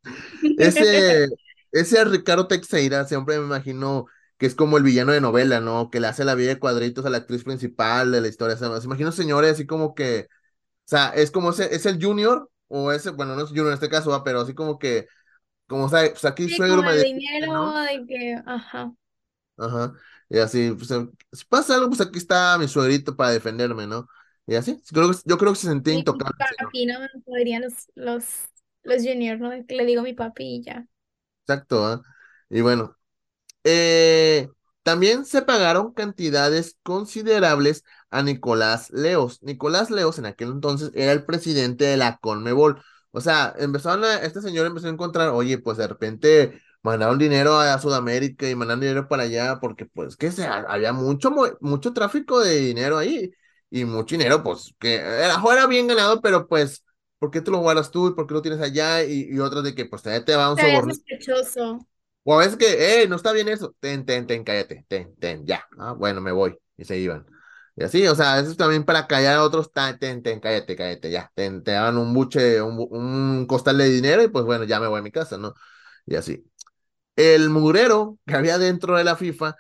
[0.57, 1.27] Ese,
[1.71, 4.05] ese Ricardo Teixeira siempre me imagino
[4.37, 5.89] que es como el villano de novela, ¿no?
[5.89, 8.57] Que le hace la vida de cuadritos a la actriz principal de la historia.
[8.57, 12.03] Se me se imagino señores así como que, o sea, es como ese, es el
[12.03, 14.23] junior, o ese, bueno, no es junior en este caso, ¿va?
[14.23, 15.07] pero así como que,
[15.67, 17.73] como, sea, pues aquí Sí, suegro como me el dinero ¿no?
[17.83, 18.93] de que, ajá.
[19.57, 19.93] Ajá.
[20.29, 24.07] Y así, pues, em, si pasa algo, pues aquí está mi suegrito para defenderme, ¿no?
[24.47, 26.99] Y así, creo yo creo que se sentía intocable papi, ¿no?
[27.25, 28.25] Podrían los, los,
[28.83, 29.51] los juniors, ¿no?
[29.51, 30.87] Le digo mi papi y ya.
[31.47, 32.01] Exacto, ¿ah?
[32.49, 32.97] Y bueno,
[33.63, 34.49] eh,
[34.85, 39.41] también se pagaron cantidades considerables a Nicolás Leos.
[39.41, 42.79] Nicolás Leos en aquel entonces era el presidente de la Conmebol.
[43.09, 47.57] O sea, empezaron a, este señor empezó a encontrar, oye, pues de repente mandaron dinero
[47.57, 52.39] a Sudamérica y mandaron dinero para allá porque pues que se, había mucho, mucho tráfico
[52.41, 53.31] de dinero ahí
[53.71, 56.85] y mucho dinero, pues que era, era bien ganado, pero pues,
[57.17, 59.03] ¿por qué tú lo guardas tú y por qué lo tienes allá?
[59.03, 60.93] Y, y otros de que pues te, te va un soborno.
[60.93, 61.87] sospechoso.
[62.25, 63.75] O a veces que, eh, no está bien eso.
[63.81, 64.85] Ten, ten, ten, cállate.
[64.89, 65.65] Ten, ten, ya.
[65.79, 66.57] Ah, bueno, me voy.
[66.77, 67.25] Y se iban.
[67.77, 69.71] Y así, o sea, eso es también para callar a otros.
[69.73, 71.31] Ten, ten, cállate, cállate, ya.
[71.35, 74.87] Ten, te daban un buche, un, un costal de dinero y pues bueno, ya me
[74.87, 75.53] voy a mi casa, ¿no?
[76.07, 76.45] Y así.
[77.15, 79.55] El murero que había dentro de la FIFA,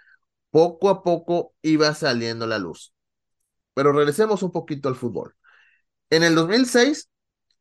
[0.51, 2.93] poco a poco iba saliendo la luz.
[3.73, 5.35] Pero regresemos un poquito al fútbol.
[6.09, 7.09] En el 2006,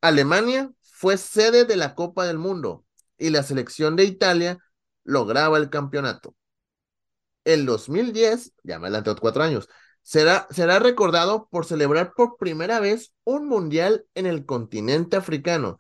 [0.02, 2.84] Alemania fue sede de la Copa del Mundo
[3.18, 4.58] y la selección de Italia
[5.04, 6.34] lograba el campeonato.
[7.44, 9.68] El 2010, ya me adelanté cuatro años,
[10.02, 15.78] será, será recordado por celebrar por primera vez un mundial en el continente africano,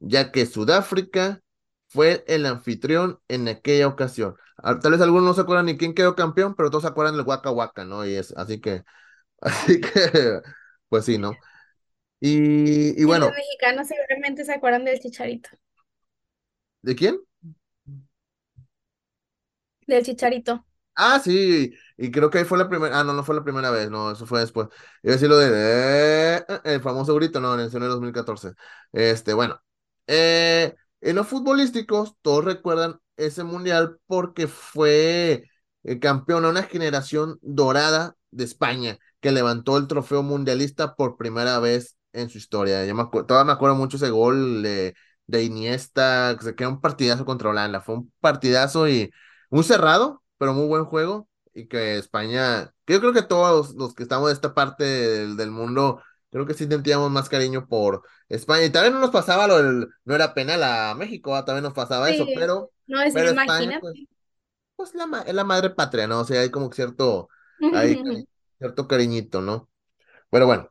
[0.00, 1.42] ya que Sudáfrica
[1.88, 4.36] fue el anfitrión en aquella ocasión.
[4.58, 7.16] Ah, Tal vez algunos no se acuerdan ni quién quedó campeón, pero todos se acuerdan
[7.16, 8.06] del Waka Waka, ¿no?
[8.06, 8.84] Y es así que,
[9.42, 10.40] así que,
[10.88, 11.40] pues sí, ¿no?
[12.20, 15.50] Y, y Y los bueno, mexicanos seguramente se acuerdan del Chicharito.
[16.82, 17.20] ¿de quién?
[19.94, 20.64] Del Chicharito.
[20.94, 23.70] Ah, sí, y creo que ahí fue la primera, ah, no, no fue la primera
[23.70, 24.68] vez, no, eso fue después.
[25.02, 25.48] Iba a decir lo de,
[26.38, 28.52] eh, eh, el famoso grito, no, en el 2014.
[28.92, 29.58] Este, bueno,
[30.06, 35.48] eh, en los futbolísticos, todos recuerdan ese mundial porque fue
[35.84, 41.58] eh, campeón a una generación dorada de España que levantó el trofeo mundialista por primera
[41.58, 42.84] vez en su historia.
[42.84, 44.94] Yo me todavía me acuerdo mucho ese gol de,
[45.26, 49.10] de Iniesta, que se quedó un partidazo contra Holanda, fue un partidazo y
[49.52, 51.28] muy cerrado, pero muy buen juego.
[51.54, 55.38] Y que España, que yo creo que todos los que estamos de esta parte del,
[55.38, 58.64] del mundo, creo que sí sentíamos más cariño por España.
[58.66, 61.74] Y también no nos pasaba lo del, no era penal a México, ah, También nos
[61.74, 62.34] pasaba eso, Sí.
[62.34, 63.94] pero, No, es pero España, pues,
[64.76, 66.20] pues la, es la madre patria, ¿no?
[66.20, 67.28] O sea, hay como cierto,
[67.70, 69.70] hay cari- cierto cariñito, ¿no?
[70.30, 70.70] Pero bueno,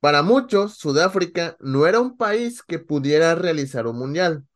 [0.00, 4.46] para muchos, Sudáfrica no era un país que pudiera realizar un mundial,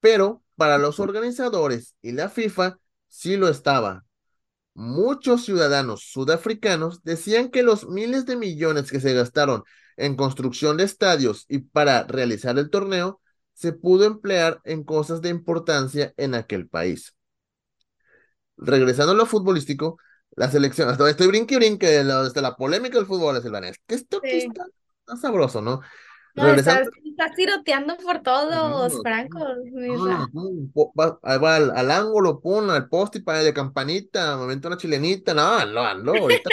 [0.00, 4.04] pero para los organizadores y la FIFA sí lo estaba.
[4.74, 9.64] Muchos ciudadanos sudafricanos decían que los miles de millones que se gastaron
[9.96, 13.20] en construcción de estadios y para realizar el torneo
[13.54, 17.16] se pudo emplear en cosas de importancia en aquel país.
[18.58, 19.98] Regresando a lo futbolístico,
[20.32, 24.28] la selección, hasta estoy brinque brinque de la, polémica del fútbol, es que esto aquí
[24.28, 24.46] Sí.
[24.48, 24.66] está,
[25.00, 25.80] está sabroso, ¿no?
[26.36, 29.38] No, estás, estás tiroteando por todos, no, Franco.
[29.38, 34.68] no, no, va, ahí va al, al ángulo, pon al poste para de campanita, momento
[34.68, 36.50] una chilenita, no, no, no, ahorita.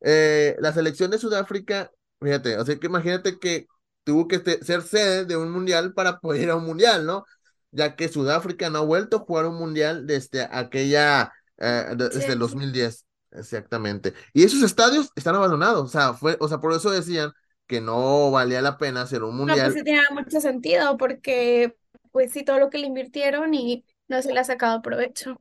[0.00, 3.66] Eh, la selección de Sudáfrica, fíjate, o sea que imagínate que
[4.04, 7.24] tuvo que te- ser sede de un mundial para poder ir a un mundial, ¿no?
[7.70, 12.32] Ya que Sudáfrica no ha vuelto a jugar un mundial desde aquella, eh, de- desde
[12.32, 12.38] el Sí.
[12.38, 14.12] 2010, exactamente.
[14.34, 17.32] Y esos estadios están abandonados, o sea, fue, o sea, por eso decían
[17.66, 19.74] que no valía la pena hacer un No, pues mundial.
[19.74, 21.76] sí tenía mucho sentido porque
[22.12, 25.40] pues sí, todo lo que le invirtieron y no se le ha sacado provecho.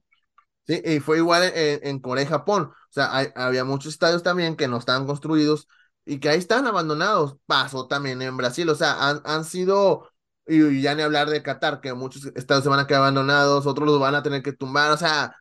[0.65, 2.63] Sí, y fue igual en, en Corea y Japón.
[2.71, 5.67] O sea, hay- había muchos estadios también que no estaban construidos
[6.05, 7.37] y que ahí están abandonados.
[7.45, 8.69] Pasó también en Brasil.
[8.69, 10.09] O sea, han, han sido,
[10.47, 13.65] y, y ya ni hablar de Qatar, que muchos estadios se van a quedar abandonados,
[13.67, 14.91] otros los van a tener que tumbar.
[14.91, 15.35] O sea,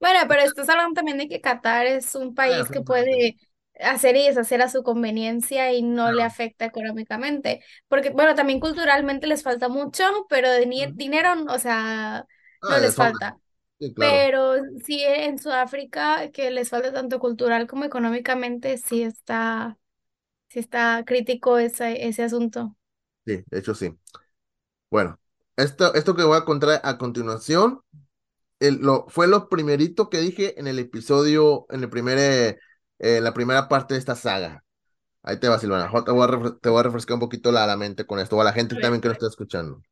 [0.00, 3.36] Bueno, pero estás hablando también de que Qatar es un país bueno, que puede
[3.80, 7.62] hacer y deshacer a su conveniencia y no le afecta económicamente.
[7.88, 12.26] Porque, bueno, también culturalmente les falta mucho, pero de ni- dinero, o sea,
[12.68, 13.38] no Ah, de les falta.
[13.78, 14.28] Sí, claro.
[14.28, 19.78] Pero sí en Sudáfrica, que les falta tanto cultural como económicamente, sí está,
[20.48, 22.76] sí está crítico ese, ese asunto.
[23.26, 23.96] Sí, de hecho sí.
[24.90, 25.20] Bueno,
[25.56, 27.82] esto, esto que voy a contar a continuación
[28.60, 32.60] el- lo, fue lo primerito que dije en el episodio, en el primer,
[33.04, 34.64] eh, la primera parte de esta saga.
[35.22, 35.90] Ahí te va, Silvana.
[36.04, 38.36] Te voy a, refre- te voy a refrescar un poquito la, la mente con esto,
[38.36, 39.82] o a la gente también que lo está escuchando.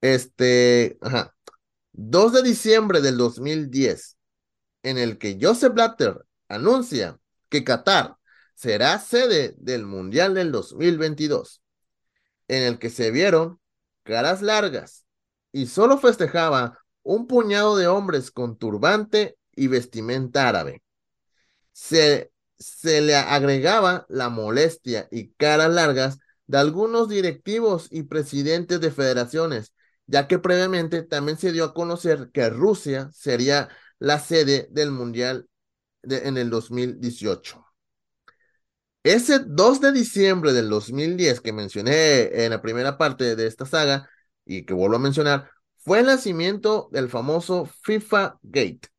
[0.00, 1.34] Este, ajá.
[1.92, 4.18] 2 de diciembre del 2010,
[4.82, 7.18] en el que Joseph Blatter anuncia
[7.50, 8.16] que Qatar
[8.54, 11.62] será sede del Mundial del 2022,
[12.48, 13.60] en el que se vieron
[14.04, 15.06] caras largas
[15.52, 20.81] y solo festejaba un puñado de hombres con turbante y vestimenta árabe.
[21.72, 28.90] Se, se le agregaba la molestia y caras largas de algunos directivos y presidentes de
[28.90, 29.72] federaciones,
[30.06, 35.48] ya que previamente también se dio a conocer que Rusia sería la sede del Mundial
[36.02, 37.64] en el 2018.
[39.04, 44.08] Ese 2 de diciembre del 2010 que mencioné en la primera parte de esta saga
[44.44, 48.91] y que vuelvo a mencionar, fue el nacimiento del famoso FIFA Gate.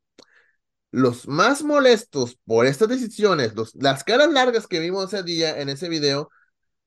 [0.93, 5.89] Los más molestos por estas decisiones, las caras largas que vimos ese día en ese
[5.89, 6.29] video,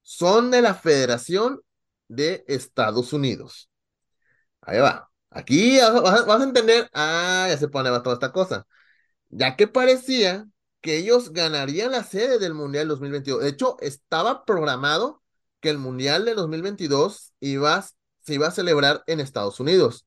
[0.03, 1.61] son de la Federación
[2.07, 3.69] de Estados Unidos.
[4.61, 5.11] Ahí va.
[5.31, 8.64] Aquí vas a entender, ah, ya se pone toda esta cosa,
[9.29, 10.47] ya que parecía
[10.81, 13.42] que ellos ganarían la sede del Mundial 2022.
[13.42, 15.21] De hecho, estaba programado
[15.59, 17.83] que el Mundial de 2022 iba,
[18.21, 20.06] se iba a celebrar en Estados Unidos.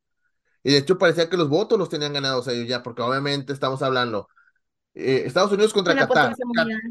[0.63, 3.81] Y de hecho parecía que los votos los tenían ganados ellos ya, porque obviamente estamos
[3.81, 4.27] hablando
[4.93, 6.35] eh, Estados Unidos contra Una Qatar.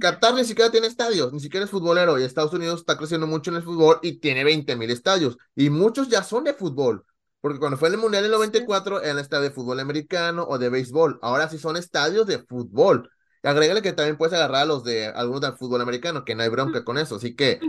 [0.01, 3.51] Qatar ni siquiera tiene estadios, ni siquiera es futbolero, y Estados Unidos está creciendo mucho
[3.51, 7.05] en el fútbol y tiene 20 mil estadios, y muchos ya son de fútbol,
[7.41, 10.69] porque cuando fue el Mundial en el 94 eran estadios de fútbol americano o de
[10.69, 13.11] béisbol, ahora sí son estadios de fútbol.
[13.43, 16.43] Y agrégale que también puedes agarrar a los de algunos del fútbol americano, que no
[16.43, 17.61] hay bronca con eso, así que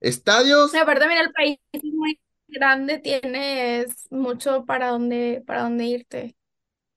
[0.00, 5.84] estadios, No, aparte, mira, el país es muy grande, tienes mucho para dónde, para dónde
[5.86, 6.36] irte.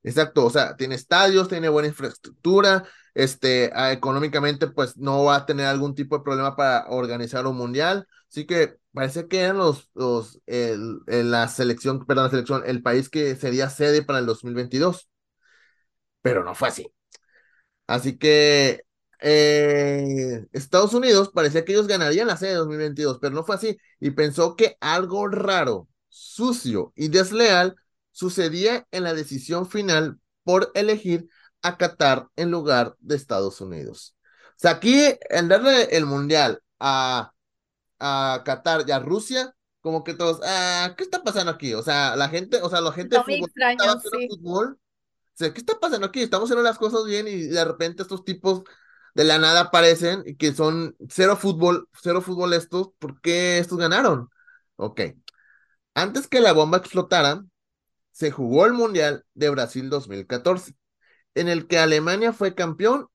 [0.05, 5.45] Exacto, o sea, tiene estadios, tiene buena infraestructura, este, ah, económicamente, pues no va a
[5.45, 8.05] tener algún tipo de problema para organizar un mundial.
[8.29, 12.81] Así que parece que eran los, los, el, el- la selección, perdón, la selección, el
[12.81, 15.09] país que sería sede para el 2022,
[16.21, 16.87] pero no fue así.
[17.87, 18.83] Así que
[19.25, 23.77] eh, Estados Unidos parecía que ellos ganarían la sede de 2022, pero no fue así.
[24.01, 27.75] Y pensó que algo raro, sucio y desleal
[28.11, 31.29] sucedía en la decisión final por elegir
[31.61, 34.13] a Qatar en lugar de Estados Unidos.
[34.49, 37.31] O sea, aquí en darle el mundial a,
[37.99, 41.73] a Qatar y a Rusia, como que todos, ah, ¿qué está pasando aquí?
[41.73, 44.27] O sea, la gente, o sea, la gente de muy fútbol extraño, estaba haciendo sí.
[44.27, 44.77] fútbol.
[44.77, 46.21] O sea, ¿qué está pasando aquí?
[46.21, 48.63] Estamos haciendo las cosas bien y de repente estos tipos
[49.13, 53.77] de la nada aparecen y que son cero fútbol, cero fútbol estos, ¿por qué estos
[53.77, 54.29] ganaron?
[54.75, 55.01] Ok.
[55.95, 57.43] Antes que la bomba explotara,
[58.11, 60.75] se jugó el Mundial de Brasil 2014,
[61.35, 63.09] en el que Alemania fue campeón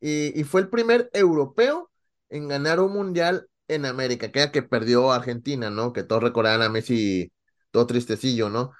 [0.00, 1.90] y, fue el primer europeo
[2.30, 5.92] en ganar un Mundial en América, que era que perdió Argentina, ¿no?
[5.92, 7.32] Que todos recordaban a Messi
[7.70, 8.72] todo tristecillo, ¿no?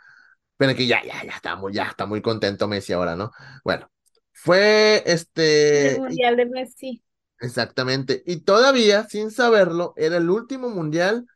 [0.57, 3.33] Pero que ya, ya, ya está muy, ya está muy contento Messi ahora, ¿no?
[3.65, 3.91] Bueno,
[4.43, 5.97] fue este.
[5.97, 7.03] El Mundial de Messi.
[7.41, 8.23] Exactamente.
[8.27, 11.27] Y todavía, sin saberlo, era el último mundial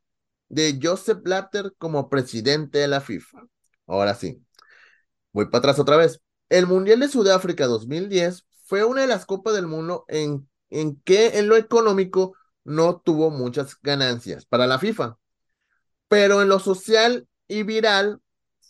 [0.49, 3.43] de Joseph Blatter como presidente de la FIFA.
[3.87, 4.43] Ahora sí.
[5.33, 6.21] Voy para atrás otra vez.
[6.49, 11.39] El Mundial de Sudáfrica 2010 fue una de las Copas del Mundo en, en que
[11.39, 12.35] en lo económico
[12.65, 15.19] no tuvo muchas ganancias para la FIFA,
[16.09, 18.21] pero en lo social y viral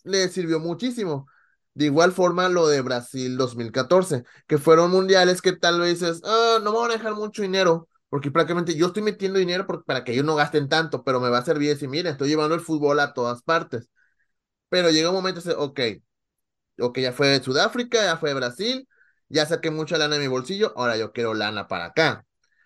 [0.02, 1.26] le sirvió muchísimo.
[1.74, 6.58] De igual forma lo de Brasil 2014, que fueron mundiales que tal vez dices, ah,
[6.62, 10.12] no me van a dejar mucho dinero, porque prácticamente yo estoy metiendo dinero para que
[10.12, 13.00] ellos no gasten tanto, pero me va a servir decir, mira, estoy llevando el fútbol
[13.00, 13.90] a todas partes.
[14.70, 15.80] Pero llega un momento, ok,
[16.80, 18.88] ok, ya fue de Sudáfrica, ya fue de Brasil,
[19.28, 22.24] ya saqué mucha lana en mi bolsillo, ahora yo quiero lana para acá.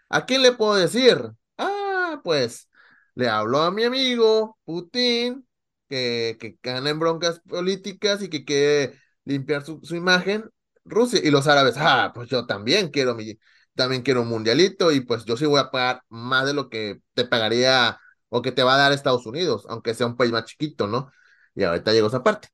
[0.08, 1.18] ¿A quién le puedo decir?
[1.58, 2.68] Ah, pues
[3.14, 5.47] le hablo a mi amigo Putin,
[5.88, 10.50] que, que gana en broncas políticas y que quiere limpiar su, su, imagen.
[10.84, 13.38] Rusia y los árabes, ah, pues yo también quiero mi,
[13.74, 17.00] también quiero un mundialito y pues yo sí voy a pagar más de lo que
[17.14, 20.44] te pagaría o que te va a dar Estados Unidos, aunque sea un país más
[20.46, 21.10] chiquito, ¿no?
[21.54, 22.48] Y ahorita llegó esa parte.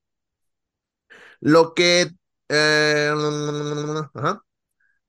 [1.39, 2.11] Lo que
[2.49, 3.11] eh,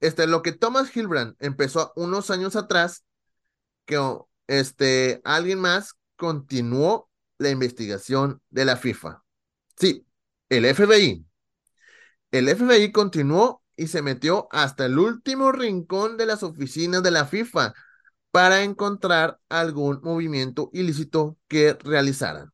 [0.00, 3.04] este, lo que Thomas Hilbrand empezó unos años atrás,
[3.86, 3.98] que
[4.46, 9.22] este, alguien más continuó la investigación de la FIFA.
[9.76, 10.06] Sí,
[10.48, 11.24] el FBI.
[12.30, 17.26] El FBI continuó y se metió hasta el último rincón de las oficinas de la
[17.26, 17.74] FIFA
[18.30, 22.52] para encontrar algún movimiento ilícito que realizaran.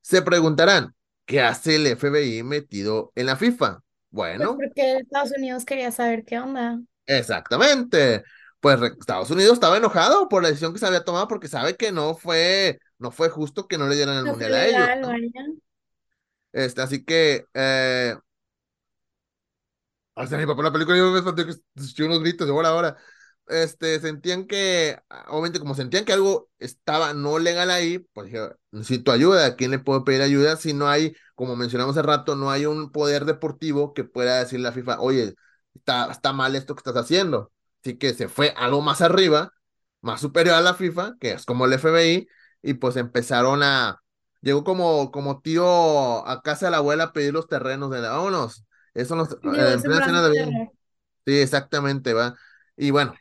[0.00, 0.94] Se preguntarán,
[1.26, 3.82] ¿qué hace el FBI metido en la FIFA?
[4.10, 4.56] Bueno.
[4.56, 6.80] Pues porque Estados Unidos quería saber qué onda.
[7.06, 8.22] Exactamente.
[8.60, 11.90] Pues Estados Unidos estaba enojado por la decisión que se había tomado porque sabe que
[11.90, 14.88] no fue, no fue justo que no le dieran el No mundial a ellos.
[15.00, 15.12] ¿no?
[16.52, 18.14] Este, así que, eh,
[20.14, 22.52] o sea, mi papá en la película yo me espanté que escuché unos gritos de
[22.52, 22.96] ahora ahora.
[23.48, 24.98] Este, sentían que,
[25.28, 29.72] obviamente, como sentían que algo estaba no legal ahí, pues dije, necesito ayuda, ¿a quién
[29.72, 30.56] le puedo pedir ayuda?
[30.56, 34.68] Si no hay, como mencionamos hace rato, no hay un poder deportivo que pueda decirle
[34.68, 35.34] a la FIFA, oye,
[35.74, 37.52] está, está mal esto que estás haciendo.
[37.82, 39.52] Así que se fue algo más arriba,
[40.02, 42.28] más superior a la FIFA, que es como el FBI,
[42.62, 44.02] y pues empezaron a,
[44.40, 48.10] llegó como, como tío a casa de la abuela a pedir los terrenos de la,
[48.10, 48.64] vámonos.
[48.94, 50.70] Eso Digo, eh, en plena de bien.
[51.26, 52.34] Sí, exactamente, va.
[52.76, 53.14] Y bueno,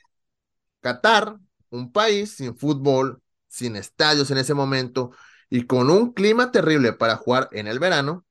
[0.81, 1.37] Qatar,
[1.69, 5.11] un país sin fútbol, sin estadios en ese momento
[5.49, 8.25] y con un clima terrible para jugar en el verano,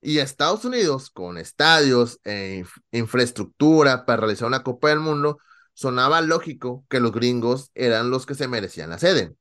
[0.00, 5.38] y Estados Unidos con estadios e inf- infraestructura para realizar una Copa del Mundo,
[5.74, 9.34] sonaba lógico que los gringos eran los que se merecían la sede.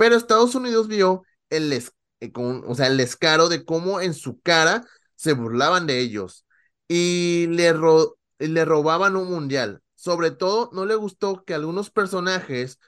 [0.00, 4.14] Pero Estados Unidos vio el, des- eh, con- o sea, el descaro de cómo en
[4.14, 4.82] su cara
[5.16, 6.46] se burlaban de ellos
[6.88, 9.82] y le, ro- y le robaban un mundial.
[9.94, 12.78] Sobre todo, no le gustó que algunos personajes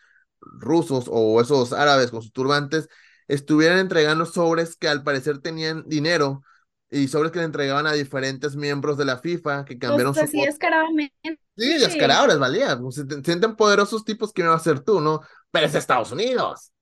[0.40, 2.88] rusos o esos árabes con sus turbantes
[3.28, 6.42] estuvieran entregando sobres que al parecer tenían dinero
[6.90, 10.26] y sobres que le entregaban a diferentes miembros de la FIFA que O cambiaron sea,
[10.26, 10.46] su sí, voto.
[10.46, 11.38] descaradamente.
[11.56, 12.78] Sí, descarado les valía.
[12.78, 15.20] pues, Se te- sienten poderosos tipos que me va a hacer tú, ¿no?
[15.50, 16.72] Pero es Estados Unidos.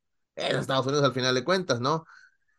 [0.40, 2.04] Es Estados Unidos al final de cuentas, ¿no?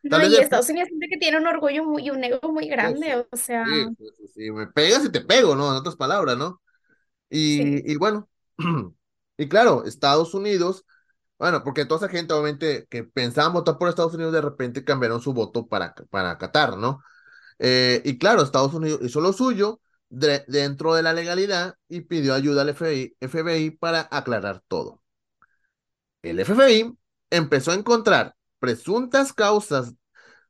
[0.03, 2.67] No, vez y Estados Unidos siente que tiene un orgullo muy, y un ego muy
[2.67, 5.69] grande, o sea, Sí, sí, sí, me pegas y te pego, ¿no?
[5.69, 6.61] En otras palabras, ¿no?
[7.29, 8.29] Y, y bueno,
[9.37, 10.85] y claro, Estados Unidos,
[11.39, 15.21] bueno, porque toda esa gente obviamente que pensaban votar por Estados Unidos de repente cambiaron
[15.21, 17.03] su voto para, para Qatar, ¿no?
[17.59, 22.33] Eh, y claro, Estados Unidos hizo lo suyo de- dentro de la legalidad y pidió
[22.35, 25.03] ayuda al FBI, FBI para aclarar todo.
[26.21, 26.97] El FBI
[27.31, 29.95] empezó a encontrar presuntas causas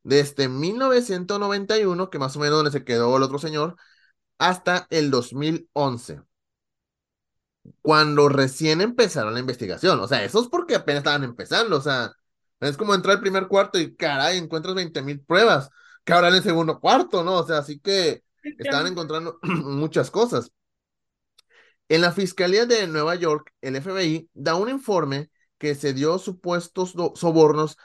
[0.04, 3.76] desde 1991, que más o menos donde se quedó el otro señor,
[4.40, 6.22] hasta el 2011,
[7.82, 10.00] cuando recién empezaron la investigación.
[10.00, 11.78] O sea, eso es porque apenas estaban empezando.
[11.78, 12.12] O sea,
[12.60, 15.70] es como entrar al primer cuarto y caray, encuentras 20 mil pruebas
[16.04, 17.36] que habrá en el segundo cuarto, ¿no?
[17.38, 18.24] O sea, así que
[18.58, 20.52] estaban encontrando muchas cosas.
[21.90, 25.30] En la Fiscalía de Nueva York, el FBI da un informe
[25.62, 27.78] que se dio supuestos sobornos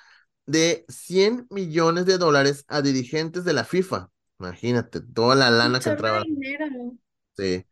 [0.47, 4.09] de 100 millones de dólares a dirigentes de la FIFA.
[4.39, 6.25] Imagínate, toda la lana que entraba.
[7.37, 7.67] Sí.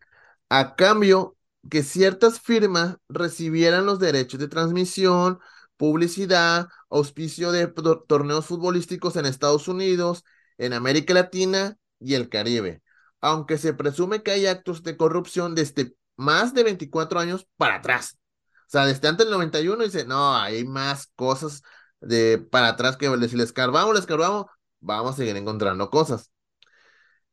[0.50, 1.36] A cambio
[1.70, 5.38] que ciertas firmas recibieran los derechos de transmisión,
[5.78, 10.22] publicidad, auspicio de to- torneos futbolísticos en Estados Unidos
[10.59, 12.82] en América Latina y el Caribe,
[13.22, 18.18] aunque se presume que hay actos de corrupción desde más de 24 años para atrás.
[18.67, 21.62] O sea, desde antes del 91 dice, no, hay más cosas
[22.01, 24.47] de para atrás que si les escarbamos, les escarbamos,
[24.81, 26.31] vamos a seguir encontrando cosas.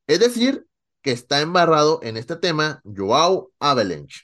[0.08, 0.66] Es decir,
[1.02, 4.22] que está embarrado en este tema Joao Avalanche.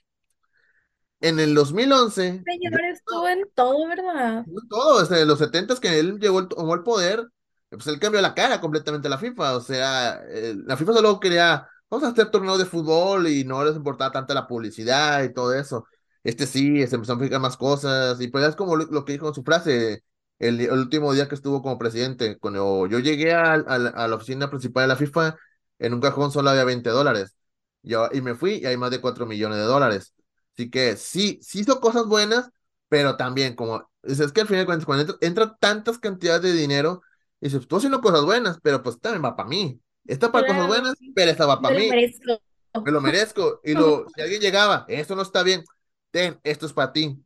[1.20, 2.44] En el 2011...
[2.46, 4.46] Señor, estuvo en todo, ¿verdad?
[4.70, 7.28] Todo, desde los 70 que él llegó tomó el poder,
[7.70, 9.58] pues él cambió la cara completamente a la FIFA.
[9.58, 10.22] O sea,
[10.66, 14.34] la FIFA solo quería, vamos a hacer torneos de fútbol y no les importaba tanto
[14.34, 15.88] la publicidad y todo eso.
[16.24, 19.28] Este sí, se empezó a fijar más cosas y pues es como lo, que dijo
[19.28, 20.04] en su frase
[20.40, 22.38] el, último día que estuvo como presidente.
[22.38, 25.36] Cuando yo llegué a, a la oficina principal de la FIFA,
[25.80, 27.36] en un cajón solo había 20 dólares.
[27.84, 30.14] Yo, y me fui y hay más de 4 millones de dólares.
[30.54, 32.50] Así que sí, sí hizo cosas buenas,
[32.90, 37.02] pero también como, es, que al final cuando entra, tantas cantidades de dinero,
[37.40, 39.80] dices, estoy haciendo cosas buenas, pero pues también va para mí.
[40.06, 41.90] Está para cosas buenas, pero esta va para mí.
[41.90, 42.42] Merezco.
[42.84, 43.62] Me lo merezco.
[43.64, 45.64] Y lo, si alguien llegaba, esto no está bien,
[46.12, 47.24] ten, esto es para ti.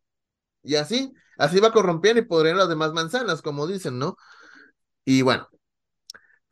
[0.64, 4.18] Y así, así va corrompiendo y podrían las demás manzanas, como dicen, ¿no?
[5.06, 5.50] Y bueno,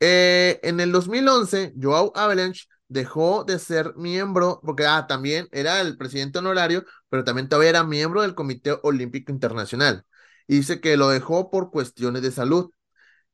[0.00, 5.96] eh, en el 2011, Joao Avalanche dejó de ser miembro, porque ah, también era el
[5.96, 10.04] presidente honorario, pero también todavía era miembro del Comité Olímpico Internacional.
[10.46, 12.70] Y dice que lo dejó por cuestiones de salud.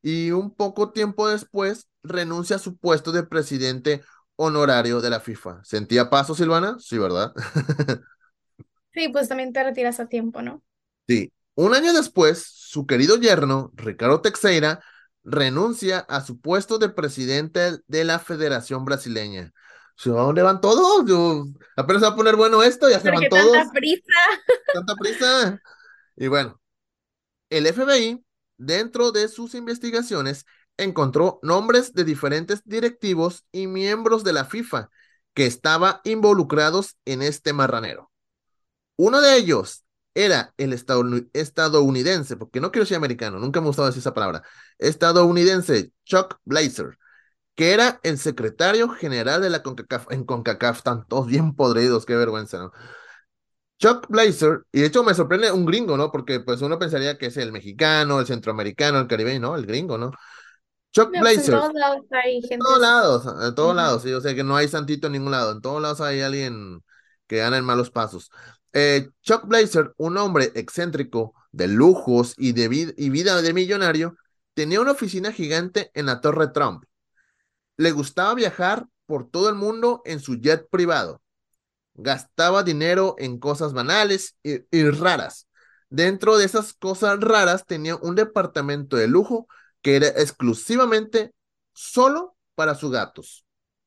[0.03, 4.03] Y un poco tiempo después renuncia a su puesto de presidente
[4.37, 5.63] honorario de la FIFA.
[5.65, 6.77] ¿Sentía paso, Silvana?
[6.81, 7.33] Sí, ¿verdad?
[8.97, 10.63] sí, pues también te retiras a tiempo, ¿no?
[11.07, 11.33] Sí.
[11.55, 14.83] Un año después, su querido yerno, Ricardo Teixeira,
[15.23, 19.53] renuncia a su puesto de presidente de la Federación Brasileña.
[20.05, 21.49] ¿A dónde van todos?
[21.77, 23.53] apenas se va a poner bueno esto, ya se van todos.
[23.53, 24.03] Tanta prisa.
[24.75, 25.63] Tanta prisa.
[26.17, 26.61] Y bueno,
[27.51, 28.23] el FBI,
[28.57, 30.45] dentro de sus investigaciones,
[30.77, 34.91] encontró nombres de diferentes directivos y miembros de la FIFA
[35.33, 38.11] que estaban involucrados en este marranero.
[38.97, 39.87] Uno de ellos,
[40.17, 44.43] era el estadounidense, porque no quiero decir americano, nunca me gustaba decir esa palabra,
[44.79, 46.99] estadounidense Chuck Blazer,
[47.55, 50.11] que era el secretario general de la CONCACAF.
[50.11, 52.73] En CONCACAF están todos bien podridos, qué vergüenza, ¿no?
[53.79, 56.11] Chuck Blazer, y de hecho me sorprende un gringo, ¿no?
[56.11, 59.57] Porque pues uno pensaría que es el mexicano, el centroamericano, el caribeño, ¿no?
[59.57, 60.13] El gringo, ¿no?
[60.93, 61.55] Chuck pues, Blazer.
[61.55, 62.55] En todos lados hay gente.
[62.55, 65.33] En todos lados, en todos lados, sí, o sea que no hay santito en ningún
[65.33, 66.83] lado, en todos lados hay alguien
[67.27, 68.31] que anda en malos pasos.
[68.79, 74.19] Eh, Chuck Blazer, un hombre excéntrico, de lujos y, de y vida de millonario,
[74.53, 76.85] tenía una oficina gigante en la Torre Trump.
[77.79, 81.23] Le gustaba viajar por todo el mundo en su jet privado.
[81.95, 85.49] Gastaba dinero en cosas banales y, y raras.
[85.89, 89.49] Dentro de esas cosas raras tenía un departamento de lujo
[89.81, 91.33] que era exclusivamente
[91.73, 93.46] solo para sus gatos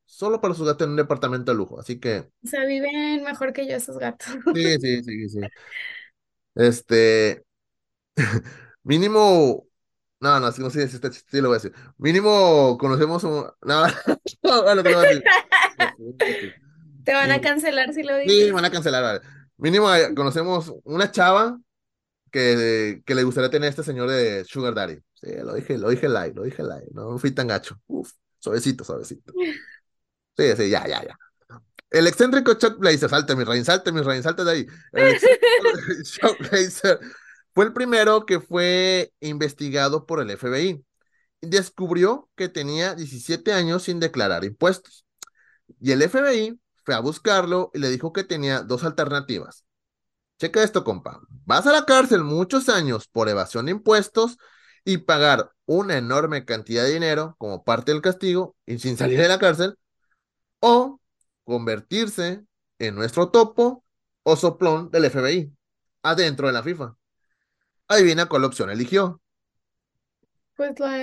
[0.09, 1.79] solo para sus gatos en un departamento de lujo.
[1.79, 2.29] Así que.
[2.43, 4.27] O sea, viven mejor que yo esos gatos.
[4.55, 5.39] Sí, sí, sí, sí.
[6.55, 7.45] Este.
[8.83, 9.67] mínimo.
[10.21, 11.73] No, no, no sé si este sí lo voy a decir.
[11.97, 13.45] Mínimo conocemos un.
[13.61, 13.87] No,
[14.43, 15.23] no, no te lo voy a decir.
[17.05, 18.47] Te van a cancelar si lo dices.
[18.47, 19.21] Sí, van a cancelar.
[19.57, 21.59] Mínimo eh, conocemos una chava
[22.31, 24.97] que, que le gustaría tener a este señor de Sugar Daddy.
[25.13, 26.87] Sí, lo dije, lo dije live, lo dije live.
[26.93, 27.79] No fui tan gacho.
[27.87, 29.33] Uf, suavecito, suavecito.
[30.39, 31.19] Sí, sí, ya, ya, ya.
[31.89, 34.67] El excéntrico Chuck Blazer, salte mi rein, salte mi rein, salte de ahí.
[34.93, 35.19] El
[36.03, 36.97] Chuck Blazer
[37.53, 40.85] fue el primero que fue investigado por el FBI.
[41.41, 45.05] Descubrió que tenía 17 años sin declarar impuestos.
[45.81, 49.65] Y el FBI fue a buscarlo y le dijo que tenía dos alternativas.
[50.39, 51.19] Checa esto, compa.
[51.45, 54.37] Vas a la cárcel muchos años por evasión de impuestos
[54.85, 59.27] y pagar una enorme cantidad de dinero como parte del castigo y sin salir de
[59.27, 59.77] la cárcel,
[60.59, 60.99] o
[61.43, 62.43] convertirse
[62.77, 63.83] en nuestro topo
[64.23, 65.51] o soplón del FBI
[66.03, 66.95] adentro de la FIFA.
[67.87, 69.21] Adivina cuál opción eligió.
[70.55, 70.97] Pues la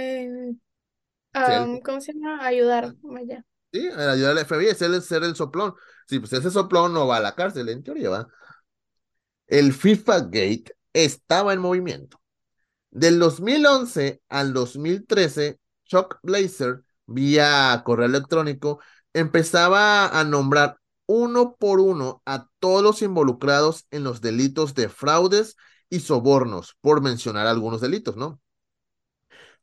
[1.84, 2.44] ¿cómo se llama?
[2.44, 3.44] Ayudar, vaya.
[3.72, 5.74] Sí, ayudar al FBI es el, ser el soplón.
[6.06, 8.28] Sí, pues ese soplón no va a la cárcel, en teoría va.
[9.46, 12.20] El FIFA Gate estaba en movimiento.
[12.90, 18.80] Del 2011 al 2013, Chuck Blazer, vía correo electrónico,
[19.18, 25.56] empezaba a nombrar uno por uno a todos los involucrados en los delitos de fraudes
[25.90, 28.40] y sobornos, por mencionar algunos delitos, ¿no?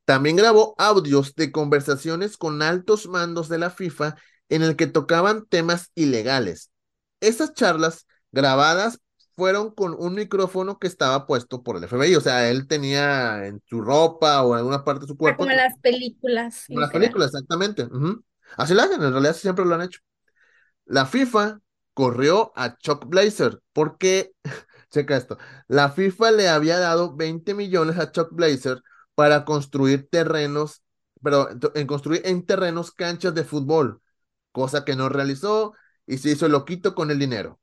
[0.06, 4.16] También grabó audios de conversaciones con altos mandos de la FIFA
[4.50, 6.72] en el que tocaban temas ilegales.
[7.22, 9.00] Esas charlas grabadas
[9.36, 12.16] fueron con un micrófono que estaba puesto por el FBI.
[12.16, 15.38] O sea, él tenía en su ropa o en alguna parte de su Ah, cuerpo.
[15.38, 17.88] como en las películas, Como las películas, exactamente.
[18.58, 20.00] Así lo hacen, en realidad siempre lo han hecho.
[20.86, 21.60] La FIFA
[21.94, 24.34] corrió a Chuck Blazer porque,
[24.92, 25.38] checa esto,
[25.68, 28.82] la FIFA le había dado 20 millones a Chuck Blazer
[29.16, 30.84] para construir terrenos,
[31.24, 34.02] pero en- construir en terrenos canchas de fútbol,
[34.52, 35.74] cosa que no realizó
[36.06, 37.60] y se hizo loquito con el dinero.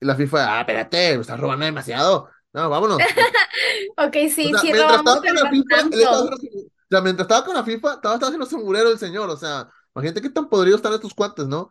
[0.00, 2.28] Y la FIFA, ah, espérate, me estás robando demasiado.
[2.52, 2.98] No, vámonos.
[3.96, 6.36] Ok, sí, O sea, sí mientras robamos, estaba con la FIFA, él estaba o
[6.90, 9.30] sea, mientras estaba con la FIFA, estaba, estaba haciendo sombrero el señor.
[9.30, 11.70] O sea, imagínate qué tan podridos están estos cuates, ¿no?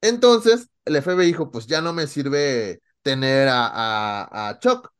[0.00, 4.92] Entonces, el FBI dijo, pues ya no me sirve tener a, a, Chuck.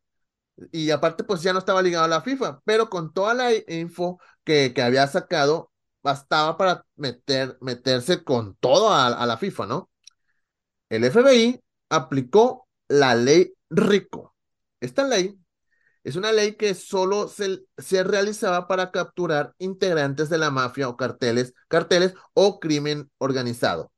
[0.73, 4.21] Y aparte, pues ya no estaba ligado a la FIFA, pero con toda la info
[4.45, 5.73] que, que había sacado,
[6.03, 9.91] bastaba para meter, meterse con todo a la FIFA, ¿no?
[10.91, 14.35] El FBI aplicó la ley RICO.
[14.81, 15.39] Esta ley
[16.05, 20.97] es una ley que solo se, se realizaba para capturar integrantes de la mafia o
[20.97, 23.93] carteles, carteles o crimen organizado,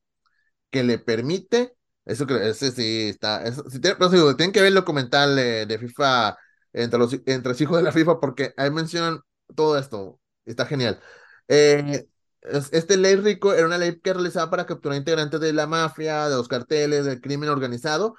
[0.70, 4.68] que le permite, eso que ese sí está, eso, sí tiene- pero tienen que ver
[4.68, 6.36] el documental de, de FIFA
[6.72, 9.20] entre los, entre los hijos de la FIFA porque ahí mencionan
[9.54, 11.00] todo esto, está genial.
[11.48, 12.06] Eh,
[12.42, 16.28] es- este ley rico era una ley que realizaba para capturar integrantes de la mafia,
[16.28, 18.14] de los carteles, del crimen organizado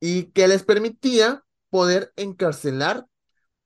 [0.00, 3.06] y que les permitía poder encarcelar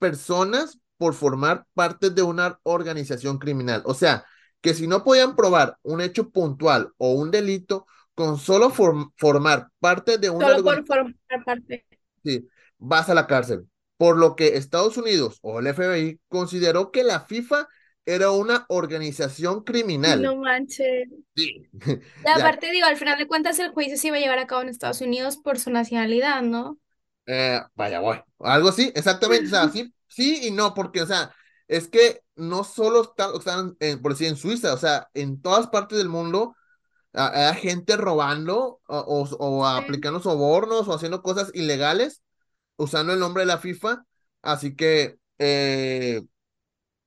[0.05, 3.82] personas por formar parte de una organización criminal.
[3.84, 4.24] O sea,
[4.61, 9.68] que si no podían probar un hecho puntual o un delito, con solo form- formar
[9.80, 11.84] parte de una Solo por formar parte.
[12.78, 13.68] vas a la cárcel.
[13.96, 17.68] Por lo que Estados Unidos o el FBI consideró que la FIFA
[18.07, 20.22] era una organización criminal.
[20.22, 21.09] No manches.
[21.36, 21.68] Sí.
[21.74, 21.80] Y
[22.24, 24.62] Ya, aparte, digo, al final de cuentas el juicio se iba a llevar a cabo
[24.62, 26.78] en Estados Unidos por su nacionalidad, ¿no?
[27.26, 28.20] Eh, vaya, voy.
[28.40, 29.46] Algo así, exactamente.
[29.46, 31.34] O sea, sí, sí y no, porque, o sea,
[31.68, 35.68] es que no solo están, están en- por decir, en Suiza, o sea, en todas
[35.68, 36.55] partes del mundo
[37.14, 39.84] a- hay gente robando o, o- o Sí.
[39.84, 42.22] aplicando sobornos o haciendo cosas ilegales
[42.76, 44.05] usando el nombre de la FIFA.
[44.42, 46.22] Así que, eh,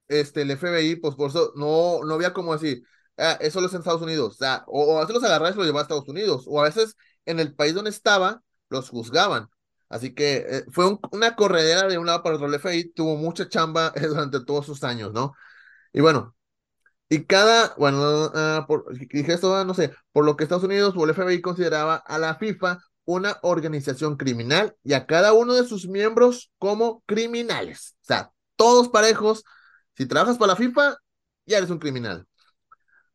[0.07, 2.83] este, el FBI, pues por eso no, no había como decir,
[3.17, 5.49] ah, eso lo es en Estados Unidos, o sea, o, o a veces los agarraba
[5.49, 6.95] y se los llevaba a Estados Unidos, o a veces
[7.25, 9.49] en el país donde estaba, los juzgaban.
[9.89, 12.47] Así que eh, fue un- una corredera de un lado para otro.
[12.47, 15.33] El FBI tuvo mucha chamba eh, durante todos sus años, ¿no?
[15.93, 16.35] Y bueno,
[17.09, 20.93] y cada, bueno, ah, por, dije esto, ah, no sé, por lo que Estados Unidos
[20.97, 25.65] o el FBI consideraba a la FIFA una organización criminal y a cada uno de
[25.67, 27.95] sus miembros como criminales.
[28.03, 29.43] O sea, todos parejos.
[29.95, 30.97] Si trabajas para la FIFA,
[31.45, 32.27] ya eres un criminal.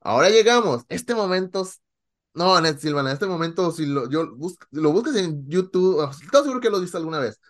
[0.00, 0.84] Ahora llegamos.
[0.88, 1.66] Este momento,
[2.34, 6.60] no, Net Silvana, este momento, si lo, yo bus- lo buscas en YouTube, estoy seguro
[6.60, 7.40] que lo viste alguna vez.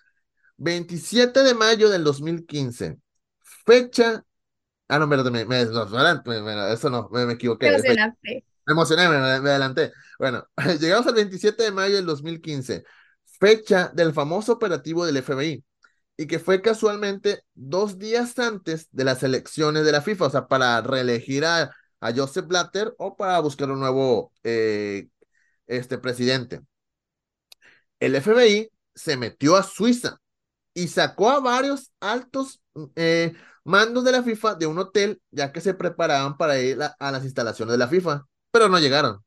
[0.56, 2.98] 27 de mayo del 2015.
[3.66, 4.24] Fecha.
[4.88, 5.86] Ah, no, espérate, me, me, no,
[6.26, 7.68] me- me- eso no, me, me equivoqué.
[7.68, 8.44] Emocionaste.
[8.66, 9.92] me emocioné, me, me adelanté.
[10.18, 10.46] Bueno,
[10.80, 12.84] llegamos al 27 de mayo del 2015,
[13.40, 15.64] fecha del famoso operativo del FBI,
[16.16, 20.46] y que fue casualmente dos días antes de las elecciones de la FIFA, o sea,
[20.48, 21.70] para reelegir a,
[22.02, 25.08] a Joseph Blatter o para buscar un nuevo eh,
[25.66, 26.60] este, presidente.
[28.00, 30.20] El FBI se metió a Suiza
[30.74, 32.62] y sacó a varios altos
[32.96, 33.34] eh,
[33.64, 37.12] mandos de la FIFA de un hotel, ya que se preparaban para ir a, a
[37.12, 39.22] las instalaciones de la FIFA, pero no llegaron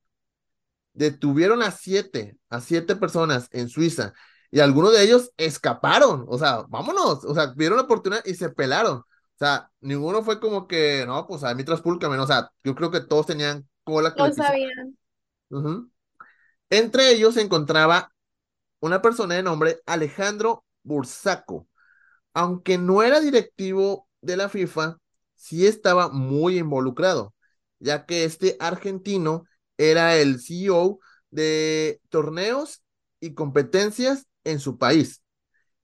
[0.96, 4.14] detuvieron a siete, a siete personas en Suiza
[4.50, 8.50] y algunos de ellos escaparon, o sea, vámonos, o sea, vieron la oportunidad y se
[8.50, 9.04] pelaron.
[9.36, 12.74] O sea, ninguno fue como que, no, pues a mí traspúlcame, no, o sea, yo
[12.74, 14.98] creo que todos tenían cola que No sabían.
[16.70, 18.14] Entre ellos se encontraba
[18.80, 21.68] una persona de nombre Alejandro Bursaco.
[22.34, 24.98] Aunque no era directivo de la FIFA,
[25.36, 27.34] sí estaba muy involucrado,
[27.80, 29.44] ya que este argentino
[29.78, 32.84] era el CEO de torneos
[33.20, 35.22] y competencias en su país,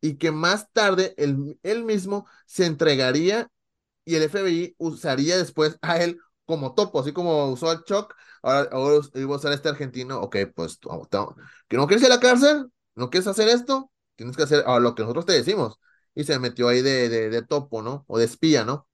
[0.01, 3.49] y que más tarde él, él mismo se entregaría
[4.05, 8.69] y el FBI usaría después a él como topo, así como usó al Chuck, ahora,
[8.71, 10.79] ahora iba a usar este argentino, ok, pues,
[11.67, 12.67] ¿que no quieres ir a la cárcel?
[12.95, 13.91] ¿No quieres hacer esto?
[14.15, 15.79] Tienes que hacer a lo que nosotros te decimos.
[16.13, 18.03] Y se metió ahí de, de, de topo, ¿no?
[18.07, 18.87] O de espía, ¿no?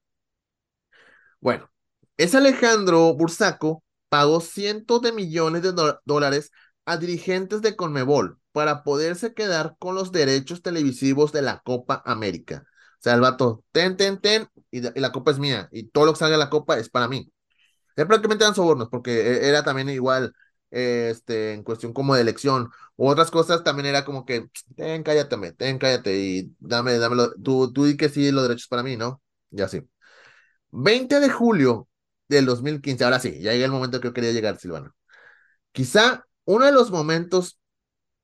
[1.40, 1.70] Bueno,
[2.16, 5.72] ese Alejandro Bursaco pagó cientos de millones de
[6.04, 6.50] dólares
[6.88, 12.64] a dirigentes de Conmebol para poderse quedar con los derechos televisivos de la Copa América.
[12.94, 16.06] O sea, el vato, ten, ten, ten, y, y la copa es mía, y todo
[16.06, 17.30] lo que salga de la copa es para mí.
[17.96, 20.32] Es prácticamente eran sobornos, porque e- era también igual
[20.70, 22.70] este, en cuestión como de elección.
[22.96, 27.72] U otras cosas también era como que, ten, cállate, ten, cállate y dame, dámelo, tú,
[27.72, 29.22] tú di que sí, los derechos para mí, ¿no?
[29.50, 29.82] Y así.
[30.70, 31.88] 20 de julio
[32.28, 34.94] del 2015, ahora sí, ya llega el momento que yo quería llegar, Silvana.
[35.72, 37.60] Quizá uno de los momentos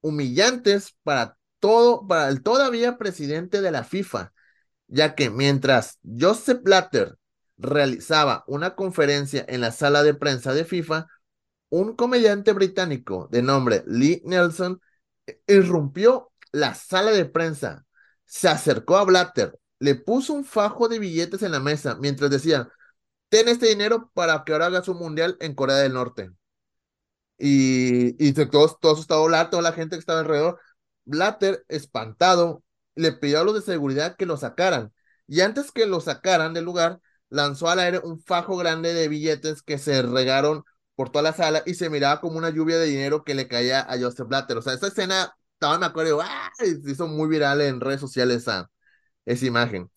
[0.01, 4.33] humillantes para todo, para el todavía presidente de la FIFA,
[4.87, 7.19] ya que mientras Joseph Blatter
[7.59, 11.07] realizaba una conferencia en la sala de prensa de FIFA,
[11.69, 14.81] un comediante británico de nombre Lee Nelson
[15.47, 17.85] irrumpió la sala de prensa,
[18.25, 22.71] se acercó a Blatter, le puso un fajo de billetes en la mesa mientras decía,
[23.29, 26.31] ten este dinero para que ahora hagas un mundial en Corea del Norte.
[27.39, 30.61] Y, y todos estaba hablar, toda la gente que estaba alrededor.
[31.05, 32.63] Blatter, espantado,
[32.95, 34.93] le pidió a los de seguridad que lo sacaran.
[35.27, 39.63] Y antes que lo sacaran del lugar, lanzó al aire un fajo grande de billetes
[39.63, 40.65] que se regaron
[40.95, 43.81] por toda la sala y se miraba como una lluvia de dinero que le caía
[43.81, 44.57] a Joseph Blatter.
[44.59, 46.53] O sea, esa escena, estaba, me acuerdo, ¡ah!
[46.59, 48.71] se hizo muy viral en redes sociales esa,
[49.27, 49.91] esa imagen.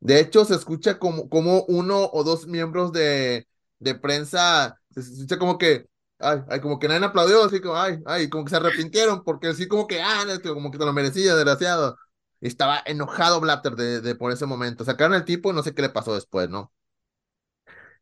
[0.00, 3.46] De hecho, se escucha como, como uno o dos miembros de,
[3.78, 5.88] de prensa, se escucha como que,
[6.20, 9.48] ay, ay, como que nadie aplaudió, así como, ay, ay, como que se arrepintieron, porque
[9.48, 11.96] así como que, ah, como que te lo merecía, desgraciado.
[12.40, 14.84] Estaba enojado Blatter de, de por ese momento.
[14.84, 16.72] Sacaron al tipo y no sé qué le pasó después, ¿no?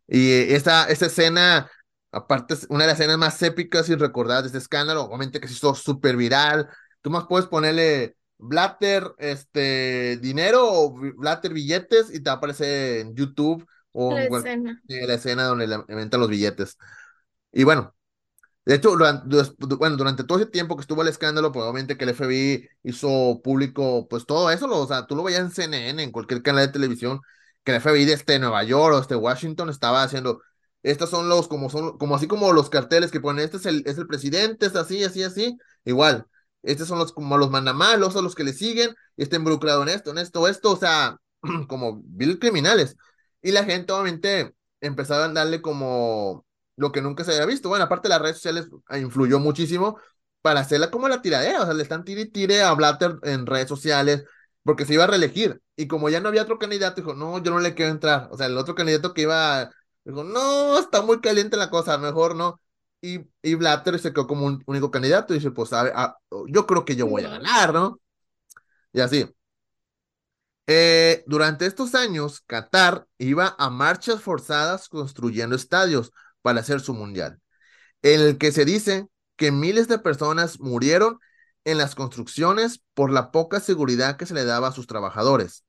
[0.07, 1.71] Y esa, esa escena,
[2.12, 5.49] aparte, es una de las escenas más épicas y recordadas de este escándalo, obviamente que
[5.49, 6.69] se hizo súper viral.
[7.03, 13.66] Tú más puedes ponerle Blatter, este, dinero o Blatter billetes y te aparece en YouTube
[13.93, 14.83] o La en escena.
[14.89, 16.77] la escena donde le inventan los billetes.
[17.53, 17.97] Y bueno,
[18.69, 19.27] de hecho, durante,
[19.79, 24.07] bueno, durante todo ese tiempo que estuvo el escándalo, obviamente que el FBI hizo público,
[24.09, 27.21] pues todo eso, o sea, tú lo veías en CNN, en cualquier canal de televisión,
[27.64, 30.43] que el FBI de este Nueva York o este Washington estaba haciendo,
[30.83, 33.83] estos son los, como son, como así como los carteles que ponen, este es el,
[33.87, 35.57] es el presidente, es así, así, así,
[35.87, 36.27] igual,
[36.62, 40.11] estos son los como los mandamalos, son los que le siguen, está involucrado en esto,
[40.11, 41.16] en esto, esto, o sea,
[41.69, 42.97] como vil criminales.
[43.41, 46.45] Y la gente obviamente empezaba a darle como
[46.79, 47.68] lo que nunca se había visto.
[47.68, 49.99] Bueno, aparte las redes sociales ah, influyó muchísimo
[50.43, 53.47] para hacerla como la tiradera, o sea, le están tire y tire a Blatter en
[53.47, 54.24] redes sociales
[54.62, 55.61] porque se iba a reelegir.
[55.76, 58.29] Y como ya no había otro candidato, dijo, no, yo no le quiero entrar.
[58.31, 59.70] O sea, el otro candidato que iba,
[60.05, 62.61] dijo, no, está muy caliente la cosa, mejor no.
[63.01, 66.16] Y, y Blatter se quedó como un único candidato y dice, pues, a
[66.49, 68.01] yo creo que yo voy a ganar, ¿no?
[68.93, 69.26] Y así.
[70.66, 76.12] Eh, durante estos años, Qatar iba a marchas forzadas construyendo estadios
[76.49, 77.42] para hacer su mundial,
[78.01, 81.18] en el que se dice que miles de personas murieron
[81.64, 85.66] en las construcciones por la poca seguridad que se le daba a sus trabajadores.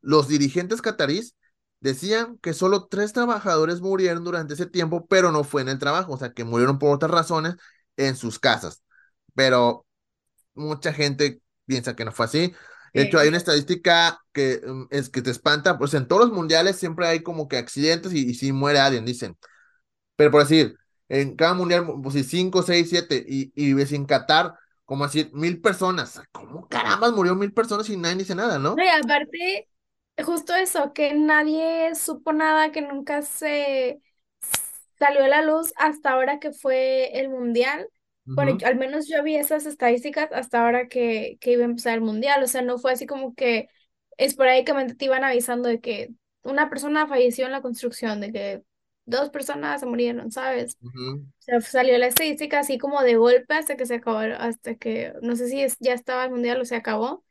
[0.00, 1.36] Los dirigentes catarís
[1.78, 6.14] decían que solo tres trabajadores murieron durante ese tiempo, pero no fue en el trabajo,
[6.14, 7.54] o sea, que murieron por otras razones
[7.96, 8.82] en sus casas.
[9.36, 9.86] Pero
[10.54, 12.52] mucha gente piensa que no fue así.
[12.92, 16.32] De hecho, hay una estadística que um, es que te espanta, pues en todos los
[16.36, 19.38] mundiales siempre hay como que accidentes y si muere alguien, dicen.
[20.18, 20.76] Pero por decir,
[21.08, 24.54] en cada mundial, pues si 5, 6, 7, y, y ves en Qatar,
[24.84, 26.20] como decir, mil personas.
[26.32, 28.76] ¿Cómo carambas murió mil personas y nadie dice nada, no?
[28.76, 29.68] Y aparte,
[30.24, 34.00] justo eso, que nadie supo nada, que nunca se
[34.98, 37.88] salió a la luz hasta ahora que fue el mundial.
[38.24, 42.00] Bueno, al menos yo vi esas estadísticas hasta ahora que, que iba a empezar el
[42.02, 42.42] mundial.
[42.42, 43.68] O sea, no fue así como que
[44.18, 46.10] esporádicamente te iban avisando de que
[46.42, 48.62] una persona falleció en la construcción, de que
[49.08, 50.78] dos personas se murieron, ¿sabes?
[50.82, 54.74] ujú, O sea, salió la estadística así como de golpe hasta que se acabó, hasta
[54.76, 57.24] que, no sé si es- ya estaba el mundial o se acabó,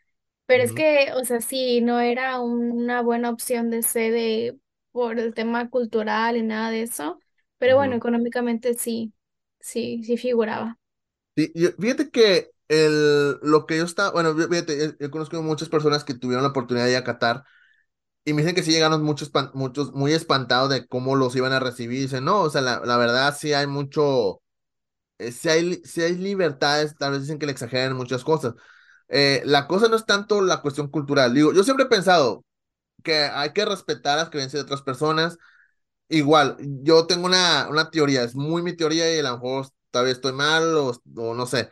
[0.48, 4.58] pero es ujú, que, o sea, sí, no era un- una buena opción de sede
[4.92, 7.20] por el tema cultural y nada de eso,
[7.60, 7.98] pero bueno, ujú.
[7.98, 9.14] económicamente sí,
[9.60, 10.80] sí, sí figuraba.
[11.36, 15.42] Sí, yo- fíjate que el, lo que yo estaba, bueno, fí- fíjate, yo, yo conozco
[15.44, 17.44] muchas personas que tuvieron la oportunidad de ir a Qatar
[18.30, 21.60] y me dicen que sí llegaron muchos, muchos muy espantados de cómo los iban a
[21.60, 22.02] recibir.
[22.02, 24.42] Dicen, no, o sea, la, la verdad sí hay mucho,
[25.20, 28.56] eh, sí hay, sí hay libertades, tal vez dicen que le exageran muchas cosas.
[29.10, 31.34] Eh, la cosa no es tanto la cuestión cultural.
[31.34, 32.46] Digo, yo siempre he pensado
[33.04, 35.38] que hay que respetar las creencias de otras personas.
[36.10, 40.14] Igual, yo tengo una, una teoría, es muy mi teoría y a lo mejor todavía
[40.14, 41.70] estoy mal o, o no sé.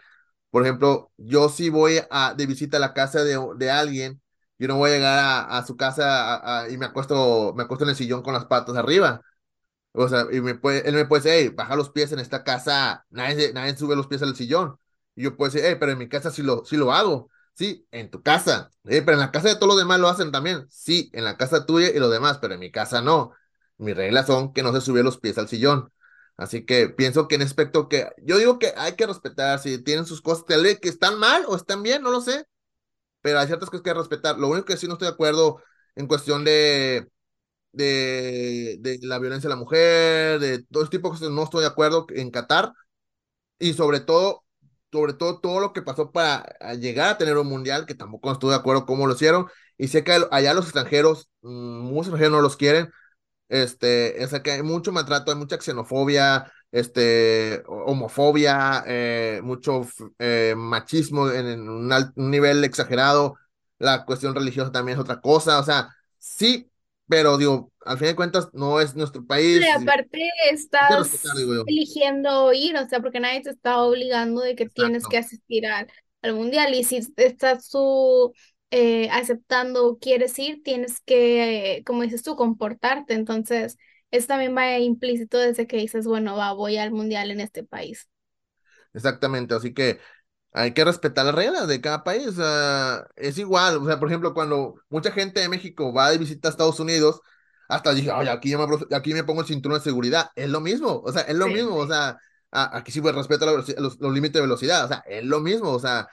[0.51, 4.21] Por ejemplo, yo si voy a, de visita a la casa de, de alguien,
[4.57, 7.95] yo no voy a llegar a, su casa y me acuesto, me acuesto en el
[7.95, 9.21] sillón con las patas arriba.
[9.93, 12.43] O sea, y me puede, él me puede decir, hey, baja los pies en esta
[12.43, 14.77] casa, nadie, nadie sube los pies al sillón.
[15.15, 17.29] Y yo puedo decir, hey, pero en mi casa sí lo, sí lo hago.
[17.53, 18.69] Sí, en tu casa.
[18.83, 20.65] "Eh, pero en la casa de todos los demás lo hacen también.
[20.69, 23.31] Sí, en la casa tuya y los demás, pero en mi casa no.
[23.77, 25.91] Mis reglas son que no se sube los pies al sillón.
[26.37, 30.05] Así que pienso que en aspecto que yo digo que hay que respetar si tienen
[30.05, 32.45] sus cosas que están mal o están bien, no lo sé,
[33.25, 34.37] pero hay ciertas cosas que hay que respetar.
[34.37, 35.59] Lo único que sí no estoy de acuerdo
[35.95, 37.07] en cuestión de
[37.73, 41.61] de, de la violencia a la mujer, de todo este tipo de cosas, no estoy
[41.61, 42.73] de acuerdo en Qatar.
[43.59, 44.43] Y sobre todo
[44.91, 46.45] sobre todo todo lo que pasó para
[46.79, 49.47] llegar a tener un mundial, que tampoco estoy de acuerdo cómo lo hicieron,
[49.77, 51.49] y sé que allá los extranjeros, mm,
[51.81, 52.89] muchos extranjeros no los quieren,
[53.49, 59.87] este, es que hay mucho maltrato, hay mucha xenofobia, este, homofobia, eh, mucho
[60.19, 63.35] eh, machismo en, un, un, nivel exagerado,
[63.79, 66.69] la cuestión religiosa también es otra cosa, o sea, sí,
[67.07, 69.61] pero digo, al fin de cuentas no es nuestro país.
[69.61, 71.23] Y aparte estás
[71.65, 75.87] eligiendo ir, o sea, porque nadie te está obligando de que tienes que asistir al,
[76.23, 78.33] al mundial y si estás tú
[78.71, 83.13] eh, aceptando quieres ir, tienes que, como dices tú, comportarte.
[83.13, 83.77] Entonces,
[84.15, 88.09] eso también va implícito desde que dices, bueno, va, voy al mundial en este país.
[88.93, 89.99] Exactamente, así que
[90.53, 92.35] hay que respetar las reglas de cada país.
[93.17, 96.51] es igual, o sea, por ejemplo, cuando mucha gente de México va de visita a
[96.51, 97.21] Estados Unidos,
[97.67, 100.29] hasta dije, oye, aquí, me, aquí me pongo el cinturón de seguridad.
[100.35, 102.17] Es lo mismo, o sea, es lo mismo, o sea,
[102.51, 103.67] aquí sí pues respeto los,
[103.99, 106.07] los, límites de velocidad, o sea, es lo mismo, o sea,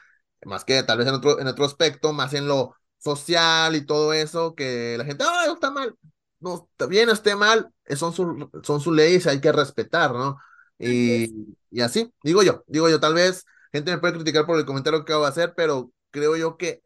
[0.44, 4.12] más que tal vez en otro, en otro aspecto, más en lo social y todo
[4.12, 5.96] eso, que la gente, ah, está mal,
[6.42, 8.26] no, está bien, esté mal, son, sus
[8.62, 10.38] son sus leyes, hay que respetar, ¿no?
[10.78, 14.66] Y, y así, digo yo, digo yo, tal vez gente me puede criticar por el
[14.66, 16.82] comentario que acabo de hacer, pero creo yo que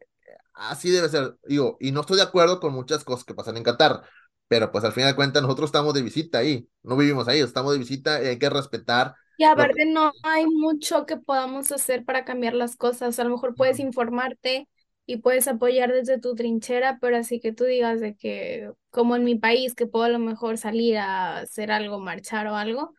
[0.53, 1.35] así debe ser.
[1.43, 4.03] Digo, y no estoy de acuerdo con muchas cosas que pasan en Qatar,
[4.47, 7.73] pero pues al final de cuentas nosotros estamos de visita ahí, no vivimos ahí, estamos
[7.73, 9.15] de visita y hay que respetar.
[9.37, 13.19] Y aparte no hay mucho que podamos hacer para cambiar las cosas.
[13.19, 14.67] A lo mejor puedes informarte
[15.09, 19.23] y puedes apoyar desde tu trinchera, pero así que tú digas de que, como en
[19.23, 22.93] mi país, que puedo a lo mejor salir a hacer algo, marchar o algo,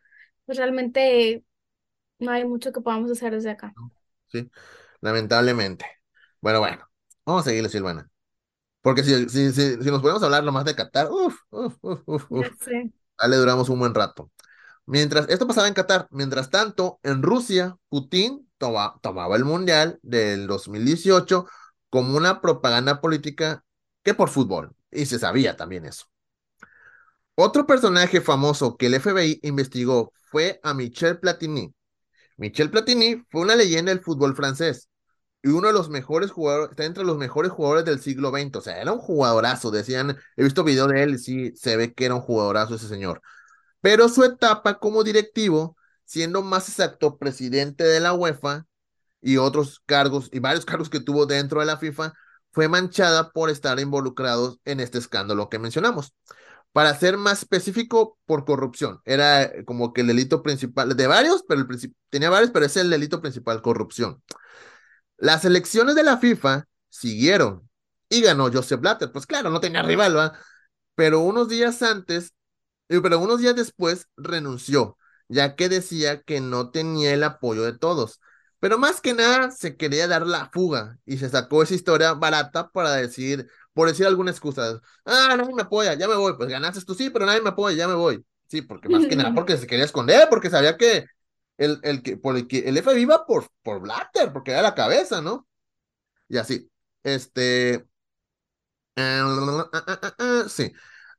[0.45, 1.45] pues realmente
[2.17, 3.75] no hay mucho que podamos hacer desde acá.
[4.27, 4.49] Sí,
[5.01, 5.85] lamentablemente.
[6.41, 6.89] Bueno, bueno,
[7.25, 8.09] vamos a seguirle, Silvana.
[8.81, 12.67] Porque si, si, si, nos podemos hablar nomás de Qatar, uff, uff, uff, uff, uf.
[13.19, 14.31] Dale, duramos un buen rato.
[14.87, 21.45] Mientras esto pasaba en Qatar, mientras tanto, en Rusia, Putin tomaba el Mundial del 2018
[21.89, 23.63] como una propaganda política
[24.03, 24.75] que por fútbol.
[24.91, 26.05] Y se sabía también eso.
[27.35, 31.73] Otro personaje famoso que el FBI investigó fue a Michel Platini,
[32.39, 34.89] Michel Platini fue una leyenda del fútbol francés
[35.43, 38.61] y uno de los mejores jugadores, está entre los mejores jugadores del siglo XX, o
[38.61, 42.05] sea, era un jugadorazo, decían, he visto videos de él y sí se ve que
[42.05, 43.21] era un jugadorazo ese señor.
[43.81, 48.65] Pero su etapa como directivo, siendo más exacto presidente de la UEFA
[49.21, 52.13] y otros cargos y varios cargos que tuvo dentro de la FIFA,
[52.51, 56.13] fue manchada por estar involucrados en este escándalo que mencionamos
[56.71, 59.01] para ser más específico, por corrupción.
[59.05, 62.77] Era eh, como que el delito principal, de varios, pero el tenía varios, pero es
[62.77, 64.21] el delito principal, corrupción.
[65.17, 67.69] Las elecciones de la FIFA siguieron
[68.09, 69.11] y ganó Joseph Blatter.
[69.11, 70.39] Pues claro, no tenía rival, ¿va?
[70.95, 72.33] Pero unos días antes,
[72.87, 74.97] pero unos días después renunció,
[75.27, 78.21] ya que decía que no tenía el apoyo de todos.
[78.59, 82.69] Pero más que nada se quería dar la fuga y se sacó esa historia barata
[82.71, 84.81] para decir, por decir alguna excusa.
[85.05, 86.35] Ah, nadie me apoya, ya me voy.
[86.35, 88.25] Pues ganaste tú, sí, pero nadie me apoya, ya me voy.
[88.47, 91.05] Sí, porque más que nada porque se quería esconder, porque sabía que
[91.57, 94.75] el, el que por el que el F iba por, por Blatter, porque era la
[94.75, 95.47] cabeza, ¿no?
[96.27, 96.69] Y así.
[97.03, 97.85] Este.
[98.95, 100.73] Ah, sí.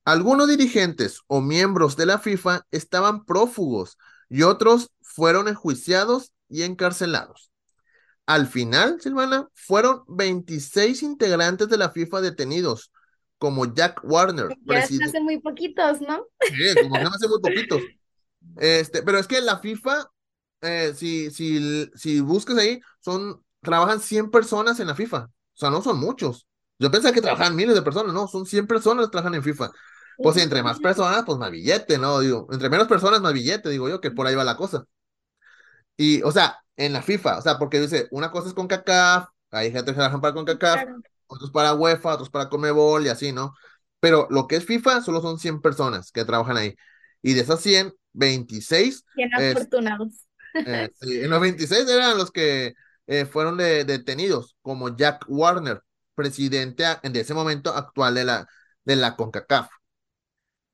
[0.04, 7.50] Algunos dirigentes o miembros de la FIFA estaban prófugos y otros fueron enjuiciados y encarcelados.
[8.26, 12.92] Al final, Silvana, fueron 26 integrantes de la FIFA detenidos,
[13.38, 14.48] como Jack Warner.
[14.66, 16.26] Ya se hacen muy poquitos, ¿no?
[16.40, 17.82] Sí, como se hacen muy poquitos.
[18.56, 20.06] Este, pero es que la FIFA,
[20.60, 25.24] eh, si, si, si buscas ahí, son, trabajan 100 personas en la FIFA.
[25.24, 26.46] O sea, no son muchos.
[26.78, 29.70] Yo pensé que trabajan miles de personas, no, son 100 personas que trabajan en FIFA.
[30.22, 32.20] Pues entre más personas, pues más billete, ¿no?
[32.20, 34.84] Digo, entre menos personas, más billete, digo yo, que por ahí va la cosa.
[36.00, 39.28] Y, o sea, en la FIFA, o sea, porque dice, una cosa es con CACAF,
[39.50, 40.84] hay gente que trabaja para con CACAF,
[41.26, 43.54] otros para UEFA, otros para Comebol y así, ¿no?
[44.00, 46.74] Pero lo que es FIFA solo son 100 personas que trabajan ahí.
[47.20, 49.04] Y de esas 100, 26...
[49.14, 50.24] Bien afortunados.
[50.54, 52.72] Eh, sí, en los 26 eran los que
[53.06, 55.82] eh, fueron detenidos, como Jack Warner,
[56.14, 58.48] presidente en ese momento actual de la,
[58.86, 59.68] de la CONCACAF.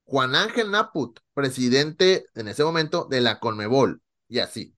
[0.04, 4.75] Juan Ángel Naput, presidente en ese momento de la CONMEBOL, y así.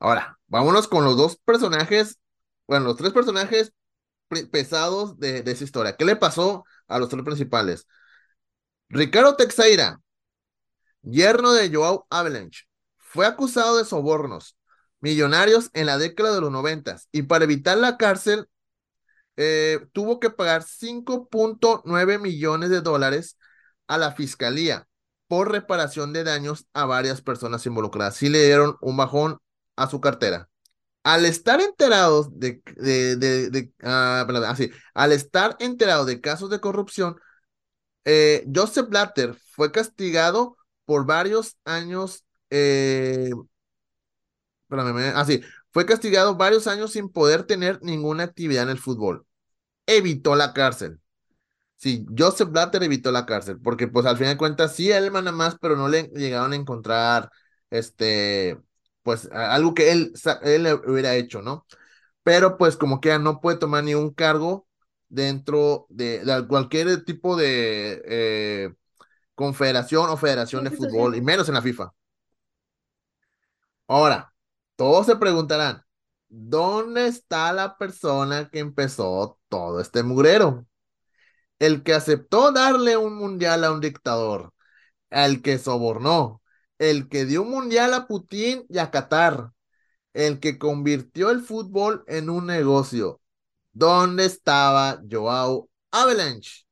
[0.00, 2.18] Ahora, vámonos con los dos personajes,
[2.66, 3.72] bueno, los tres personajes
[4.50, 5.96] pesados de, esa historia.
[5.96, 7.86] ¿Qué le pasó a los tres principales?
[8.88, 10.00] Ricardo Texeira,
[11.02, 12.64] yerno de Joao Avalanche,
[12.96, 14.56] fue acusado de sobornos
[15.00, 18.48] millonarios en la década de los noventas y para evitar la cárcel
[19.36, 23.38] eh, tuvo que pagar 5.9 millones de dólares
[23.86, 24.86] a la fiscalía
[25.28, 28.16] por reparación de daños a varias personas involucradas.
[28.16, 29.38] Sí le dieron un bajón
[29.80, 30.48] a su cartera.
[31.02, 37.16] Al estar enterados de, de, de, ah, así, al estar enterados de casos de corrupción,
[38.04, 43.30] eh, Joseph Blatter fue castigado por varios años, eh,
[45.14, 49.26] así, fue castigado varios años sin poder tener ninguna actividad en el fútbol.
[49.86, 51.00] Evitó la cárcel.
[51.76, 55.32] Sí, Joseph Blatter evitó la cárcel, porque pues al final de cuentas sí él manda
[55.32, 57.30] más, pero no le llegaron a encontrar
[57.70, 58.58] este,
[59.02, 61.66] pues algo que él, él hubiera hecho, ¿no?
[62.22, 64.66] Pero pues como que no puede tomar ni un cargo
[65.08, 68.74] dentro de, cualquier tipo de eh,
[69.34, 71.92] confederación o federación de fútbol, y menos en la FIFA.
[73.88, 74.32] Ahora,
[74.76, 75.82] todos se preguntarán,
[76.28, 80.66] ¿dónde está la persona que empezó todo este mugrero?
[81.58, 84.52] El que aceptó darle un mundial a un dictador,
[85.10, 86.42] el que sobornó,
[86.80, 89.52] el que dio un mundial a Putin y a Qatar,
[90.14, 93.20] el que convirtió el fútbol en un negocio,
[93.72, 96.64] ¿Dónde estaba Joao Avalanche?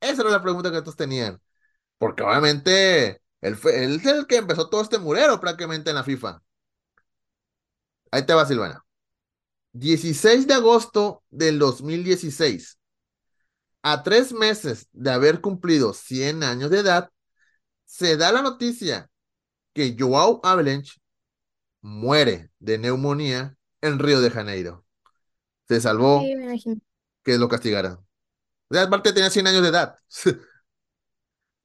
[0.00, 1.40] Esa era la pregunta que todos tenían.
[1.98, 6.04] Porque obviamente él, fue, él es el que empezó todo este murero prácticamente en la
[6.04, 6.42] FIFA.
[8.10, 8.84] Ahí te va, Silvana.
[9.72, 12.78] 16 de agosto del 2016.
[13.82, 17.10] A tres meses de haber cumplido 100 años de edad,
[17.84, 19.09] se da la noticia
[19.72, 21.00] que Joao Avalanche
[21.82, 24.84] muere de neumonía en Río de Janeiro
[25.68, 26.20] se salvó
[27.22, 27.94] que lo castigaran.
[27.94, 29.96] O sea, aparte tenía 100 años de edad.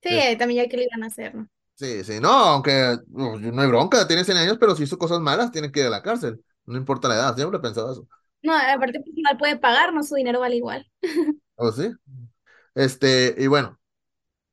[0.02, 1.50] Sí, también ya que le iban a hacer, ¿no?
[1.74, 5.52] Sí, sí, no, aunque no, hay bronca, tiene 100 años, pero si hizo cosas malas,
[5.52, 6.40] tiene que ir a la cárcel.
[6.66, 8.08] No importa la edad, siempre he pensado eso.
[8.44, 10.88] No, aparte, pues, no puede pagar, no, su dinero vale igual.
[11.56, 11.92] ¿O sí?
[12.76, 13.80] Este, y bueno,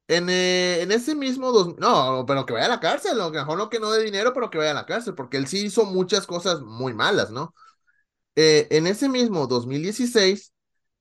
[0.09, 3.57] en, eh, en ese mismo dos, no, pero que vaya a la cárcel, lo mejor
[3.59, 5.85] no que no dé dinero, pero que vaya a la cárcel, porque él sí hizo
[5.87, 7.55] muchas cosas muy malas, ¿no?
[8.37, 10.53] Eh, en ese mismo 2016,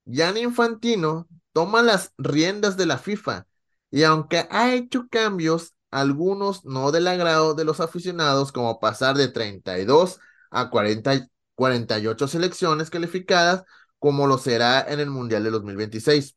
[0.05, 3.47] Gianni Infantino toma las riendas de la FIFA
[3.91, 9.27] y aunque ha hecho cambios, algunos no del agrado de los aficionados, como pasar de
[9.29, 10.19] 32
[10.51, 13.63] a 40, 48 selecciones calificadas,
[13.99, 16.35] como lo será en el Mundial de 2026.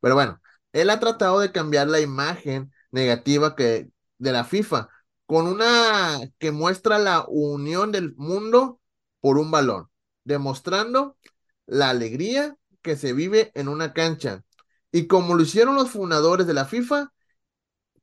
[0.00, 0.40] Pero bueno,
[0.76, 4.90] él ha tratado de cambiar la imagen negativa que, de la FIFA
[5.24, 8.78] con una que muestra la unión del mundo
[9.20, 9.88] por un balón,
[10.24, 11.16] demostrando
[11.64, 14.44] la alegría que se vive en una cancha.
[14.92, 17.10] Y como lo hicieron los fundadores de la FIFA,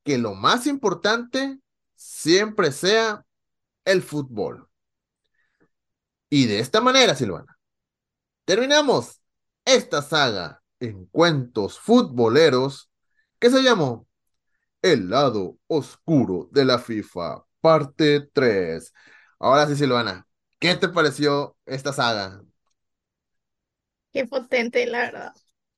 [0.04, 1.60] que lo más importante
[1.96, 3.24] siempre sea
[3.86, 4.68] el fútbol.
[6.30, 7.56] Y de esta manera, Silvana,
[8.46, 9.22] terminamos
[9.64, 12.92] esta saga en cuentos futboleros
[13.40, 14.08] que se llamó
[14.82, 18.94] El lado oscuro de la FIFA, parte 3.
[19.40, 20.28] Ahora sí, Silvana,
[20.60, 22.42] ¿Qué te pareció esta saga?
[24.14, 25.34] Qué potente, la verdad.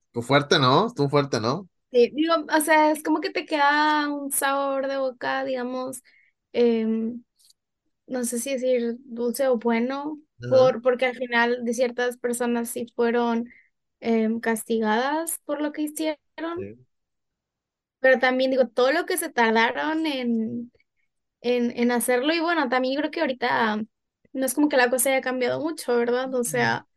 [0.07, 0.87] Estuvo fuerte, ¿no?
[0.87, 1.69] Estuvo fuerte, ¿no?
[1.91, 6.03] Sí, digo, o sea, es como que te queda un sabor de boca, digamos,
[6.51, 7.23] em,
[8.07, 12.87] no sé si decir dulce o bueno, por, porque al final de ciertas personas sí
[12.95, 13.49] fueron
[14.05, 16.19] em, castigadas por lo que hicieron,
[17.99, 20.71] pero también digo, todo lo que se tardaron en,
[21.41, 23.83] en, en hacerlo y bueno, también creo que ahorita
[24.33, 26.33] no es como que la cosa haya cambiado mucho, ¿verdad?
[26.35, 26.87] O sea,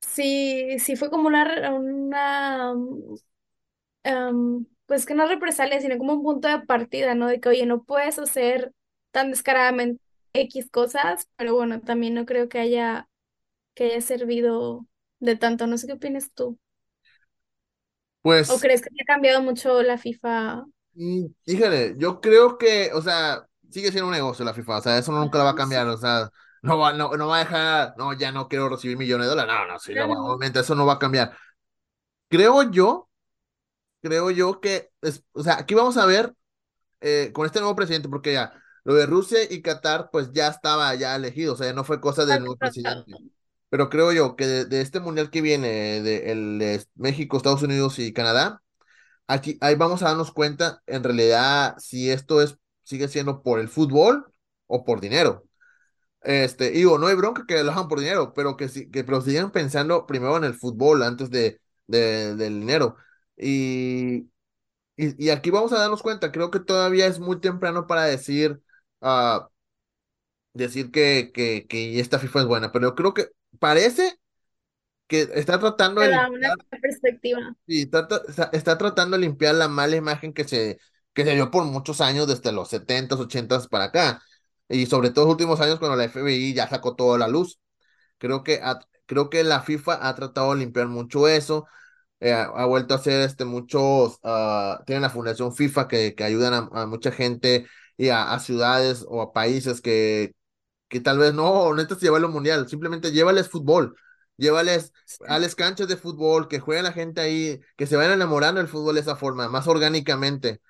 [0.00, 2.74] sí, sí fue como una, una
[4.02, 7.26] em, pues que no represalia, sino como un punto de partida, ¿no?
[7.28, 8.72] De que, oye, no puedes hacer
[9.10, 10.02] tan descaradamente
[10.34, 13.08] X cosas, pero bueno, también no creo que haya,
[13.74, 14.86] que haya servido
[15.24, 15.66] de tanto.
[15.66, 16.58] No sé qué opinas tú.
[18.22, 18.48] Pues.
[18.50, 20.64] ¿O crees que haya cambiado mucho la FIFA?
[20.94, 24.98] Mm, híjole, yo creo que, o sea, sigue siendo un negocio la FIFA, o sea,
[24.98, 26.30] eso nunca la va a cambiar, o sea,
[26.62, 29.52] no va, no, no va a dejar, no, ya no quiero recibir millones de dólares,
[29.52, 31.36] no, no, sí, obviamente eso no va a cambiar.
[32.28, 33.10] Creo yo,
[34.00, 36.32] creo yo que, es, o sea, aquí vamos a ver
[37.00, 38.52] eh, con este nuevo presidente, porque ya,
[38.84, 42.24] lo de Rusia y Qatar, pues ya estaba ya elegido, o sea, no fue cosa
[42.24, 43.12] del nuevo presidente.
[43.68, 45.68] Pero creo yo que de, este mundial que viene,
[46.02, 48.62] de, el de México, Estados Unidos y Canadá,
[49.26, 53.68] aquí ahí vamos a darnos cuenta en realidad si esto es sigue siendo por el
[53.68, 54.26] fútbol
[54.66, 55.44] o por dinero.
[56.22, 59.52] Este, digo, no hay bronca que lo hagan por dinero, pero que, que pero sigan
[59.52, 62.96] pensando primero en el fútbol antes de, del dinero.
[63.36, 64.30] Y,
[64.96, 68.60] y, aquí vamos a darnos cuenta, creo que todavía es muy temprano para decir
[69.00, 69.48] ah,
[70.52, 74.18] decir que, que, que esta FIFA es buena, pero yo creo que parece
[75.08, 77.56] que está tratando de da una limpiar, perspectiva.
[77.66, 80.78] sí, trata- está, está tratando de limpiar la mala imagen que se,
[81.12, 84.22] que se dio por muchos años, desde los 70s, 80s para acá,
[84.68, 87.58] y sobre todo los últimos años cuando la FBI ya sacó toda la luz.
[88.18, 91.66] Creo que, ha- creo que la FIFA ha tratado de limpiar mucho eso,
[92.20, 96.24] eh, ha, ha vuelto a hacer este, muchos, ah, tienen la Fundación FIFA que, que
[96.24, 100.32] ayudan a, a mucha gente y a, a ciudades o a países que,
[100.94, 103.96] que tal vez no necesitas llevarlo al mundial, simplemente llévales fútbol,
[104.36, 104.92] llévales,
[105.40, 108.94] les canchas de fútbol, que juegue la gente ahí, que se vayan enamorando del fútbol
[108.94, 110.60] de esa forma, más orgánicamente.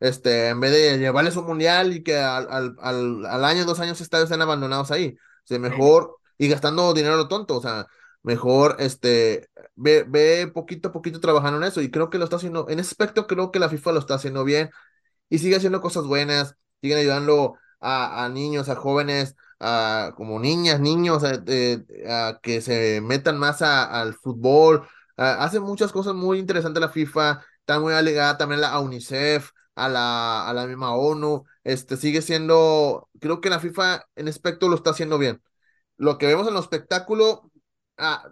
[0.00, 3.80] Este, en vez de llevarles un mundial y que al, al, al, al año, dos
[3.80, 5.16] años estadios estén abandonados ahí.
[5.18, 7.86] O sea, mejor, y gastando dinero a lo tonto, o sea,
[8.22, 12.36] mejor, este, ve, ve poquito a poquito trabajando en eso, y creo que lo está
[12.36, 14.70] haciendo, en ese aspecto creo que la FIFA lo está haciendo bien,
[15.28, 20.80] y sigue haciendo cosas buenas, siguen ayudando a, a niños, a jóvenes, a, como niñas,
[20.80, 21.84] niños, a, eh,
[22.42, 24.86] que se metan más al fútbol,
[25.16, 29.50] a- hace muchas cosas muy interesantes la FIFA, está muy alegada también la, a UNICEF,
[29.74, 34.68] a la, a la misma ONU, este, sigue siendo, creo que la FIFA en aspecto
[34.68, 35.42] lo está haciendo bien.
[35.96, 37.50] Lo que vemos en el espectáculo,
[37.98, 38.24] ah,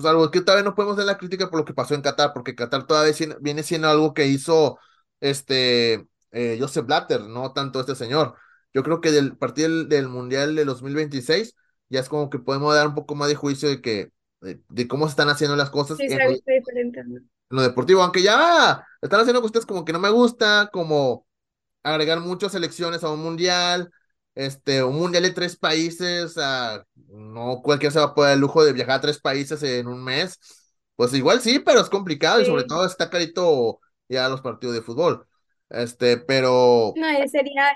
[0.00, 2.54] salvo que todavía no podemos dar la crítica por lo que pasó en Qatar, porque
[2.54, 4.78] Qatar todavía viene siendo algo que hizo
[5.20, 8.36] este eh, Joseph Blatter, no tanto este señor.
[8.76, 11.56] Yo creo que del partido del, del Mundial de 2026
[11.88, 14.12] ya es como que podemos dar un poco más de juicio de que
[14.42, 17.02] de, de cómo se están haciendo las cosas Sí, en lo, diferente.
[17.50, 21.26] lo deportivo, aunque ya están haciendo cosas como que no me gusta, como
[21.82, 23.90] agregar muchas selecciones a un mundial,
[24.34, 28.64] este, un mundial de tres países, ah, no cualquiera se va a poder el lujo
[28.64, 30.38] de viajar a tres países en un mes,
[30.96, 34.82] pues igual sí, pero es complicado y sobre todo está carito ya los partidos de
[34.82, 35.26] fútbol,
[35.70, 37.74] este, pero, No, sería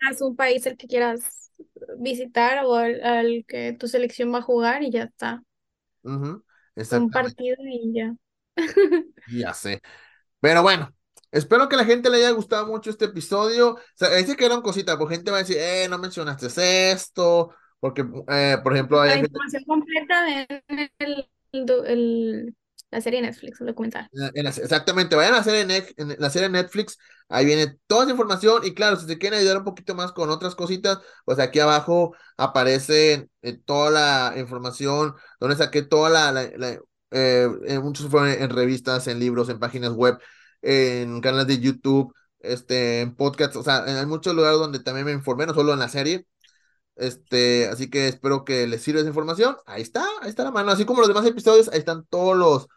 [0.00, 1.52] elijas un país el que quieras
[1.98, 5.42] visitar o al, al que tu selección va a jugar y ya está.
[6.02, 6.42] ujú,
[6.90, 8.14] Un partido y ya.
[9.26, 9.82] ya sé,
[10.40, 10.92] pero bueno.
[11.32, 13.74] Espero que a la gente le haya gustado mucho este episodio.
[13.74, 16.48] O sea, dice que eran cositas, porque gente va a decir, eh, no mencionaste
[16.92, 22.54] esto, porque, eh, por ejemplo, hay La gente, información completa en el-
[22.90, 24.08] la serie Netflix, el documental.
[24.12, 27.76] En la- en la- exactamente, vayan a en, Net- en la serie Netflix, ahí viene
[27.86, 30.98] toda esa información y claro, si se quieren ayudar un poquito más con otras cositas,
[31.24, 36.78] pues aquí abajo aparece eh, toda la información, donde saqué toda la, la- la-
[37.10, 40.18] eh, en muchos fueron en revistas, en libros, en páginas web,
[40.62, 45.12] en canales de YouTube, este, en podcasts, o sea, hay muchos lugares donde también me
[45.12, 46.26] informé, no solo en la serie,
[46.96, 49.56] este, así que espero que les sirva esa información.
[49.66, 50.70] Ahí está, ahí está la mano.
[50.70, 52.68] Así como los demás episodios, ahí están todos los,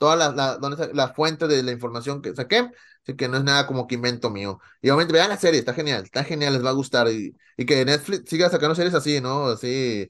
[0.00, 2.70] todas las, la, donde sa- la fuente de la información que saqué.
[3.04, 4.60] Así que no es nada como que invento mío.
[4.82, 7.08] Y obviamente vean la serie, está genial, está genial, les va a gustar.
[7.10, 9.46] Y, y que Netflix siga sacando series así, ¿no?
[9.48, 10.08] Así.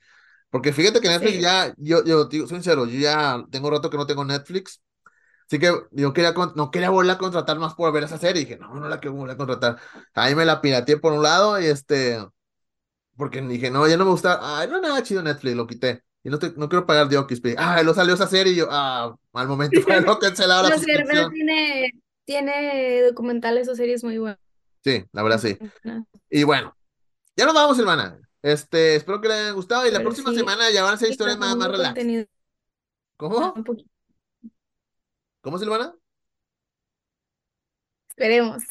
[0.50, 1.40] Porque fíjate que Netflix Sí.
[1.42, 4.82] ya, yo, yo digo, soy sincero, yo ya tengo rato que no tengo Netflix.
[5.46, 8.42] Así que yo quería, no quería volver a contratar más por ver esa serie.
[8.42, 9.78] Y dije, no, no la quiero volver a contratar.
[10.14, 12.18] Ahí me la pirateé por un lado y este.
[13.16, 14.38] Porque dije, no, ya no me gusta.
[14.42, 16.02] Ay, no, nada chido Netflix, lo quité.
[16.22, 17.40] Y no, te- no quiero pagar de Oxy.
[17.56, 21.32] Ah, lo salió esa serie y yo, ah, al momento la No, de verdad suscripción.
[21.32, 21.92] tiene,
[22.24, 24.38] tiene documentales o series muy buenas.
[24.82, 25.58] Sí, la verdad sí.
[26.30, 26.76] Y bueno,
[27.36, 28.18] ya nos vamos, hermana.
[28.42, 29.86] Este, espero que les haya gustado.
[29.86, 31.88] Y la Pero próxima sí, semana ya van a ser sí, historias más, más relax.
[31.88, 32.26] contenido
[33.16, 33.54] ¿Cómo?
[35.42, 35.94] ¿Cómo, Silvana?
[38.10, 38.62] Esperemos.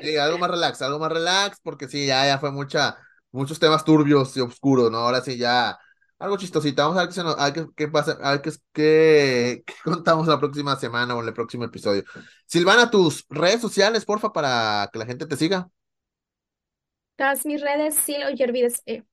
[0.00, 2.96] Sí, algo más relax, algo más relax, porque sí, ya, ya fue mucha,
[3.32, 4.98] muchos temas turbios y oscuros, ¿no?
[4.98, 5.78] Ahora sí, ya,
[6.18, 6.82] algo chistosito.
[6.82, 9.62] Vamos a ver qué, se nos- a ver qué, qué pasa, a ver qué, qué,
[9.66, 12.04] qué contamos la próxima semana o en el próximo episodio.
[12.46, 15.68] Silvana, tus redes sociales, porfa, para que la gente te siga.
[17.16, 19.04] Todas mis redes, Silo Yervides E.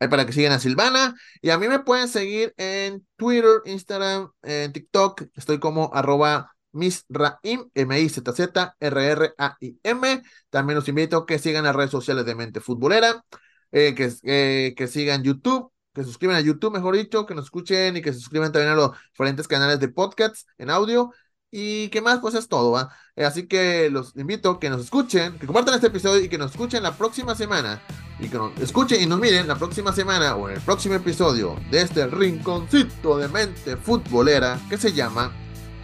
[0.00, 1.14] Ahí para que sigan a Silvana.
[1.40, 5.22] Y a mí me pueden seguir en Twitter, Instagram, en TikTok.
[5.36, 10.22] Estoy como arroba misraim, M-I-Z-Z-R-R-A-I-M.
[10.50, 13.24] También los invito a que sigan las redes sociales de Mente Futbolera,
[13.70, 17.96] eh, que, eh, que sigan YouTube, que suscriban a YouTube, mejor dicho, que nos escuchen
[17.96, 21.12] y que se suscriban también a los diferentes canales de podcasts en audio.
[21.54, 22.88] Y qué más, pues es todo, ¿va?
[23.14, 26.38] Eh, así que los invito a que nos escuchen, que compartan este episodio y que
[26.38, 27.82] nos escuchen la próxima semana
[28.18, 31.56] y que nos escuchen y nos miren la próxima semana o en el próximo episodio
[31.70, 35.30] de este rinconcito de mente futbolera que se llama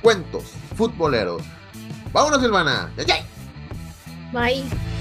[0.00, 1.42] Cuentos Futboleros.
[2.12, 2.90] Vámonos, Silvana.
[2.96, 3.26] ¡Yay!
[4.32, 4.97] Bye.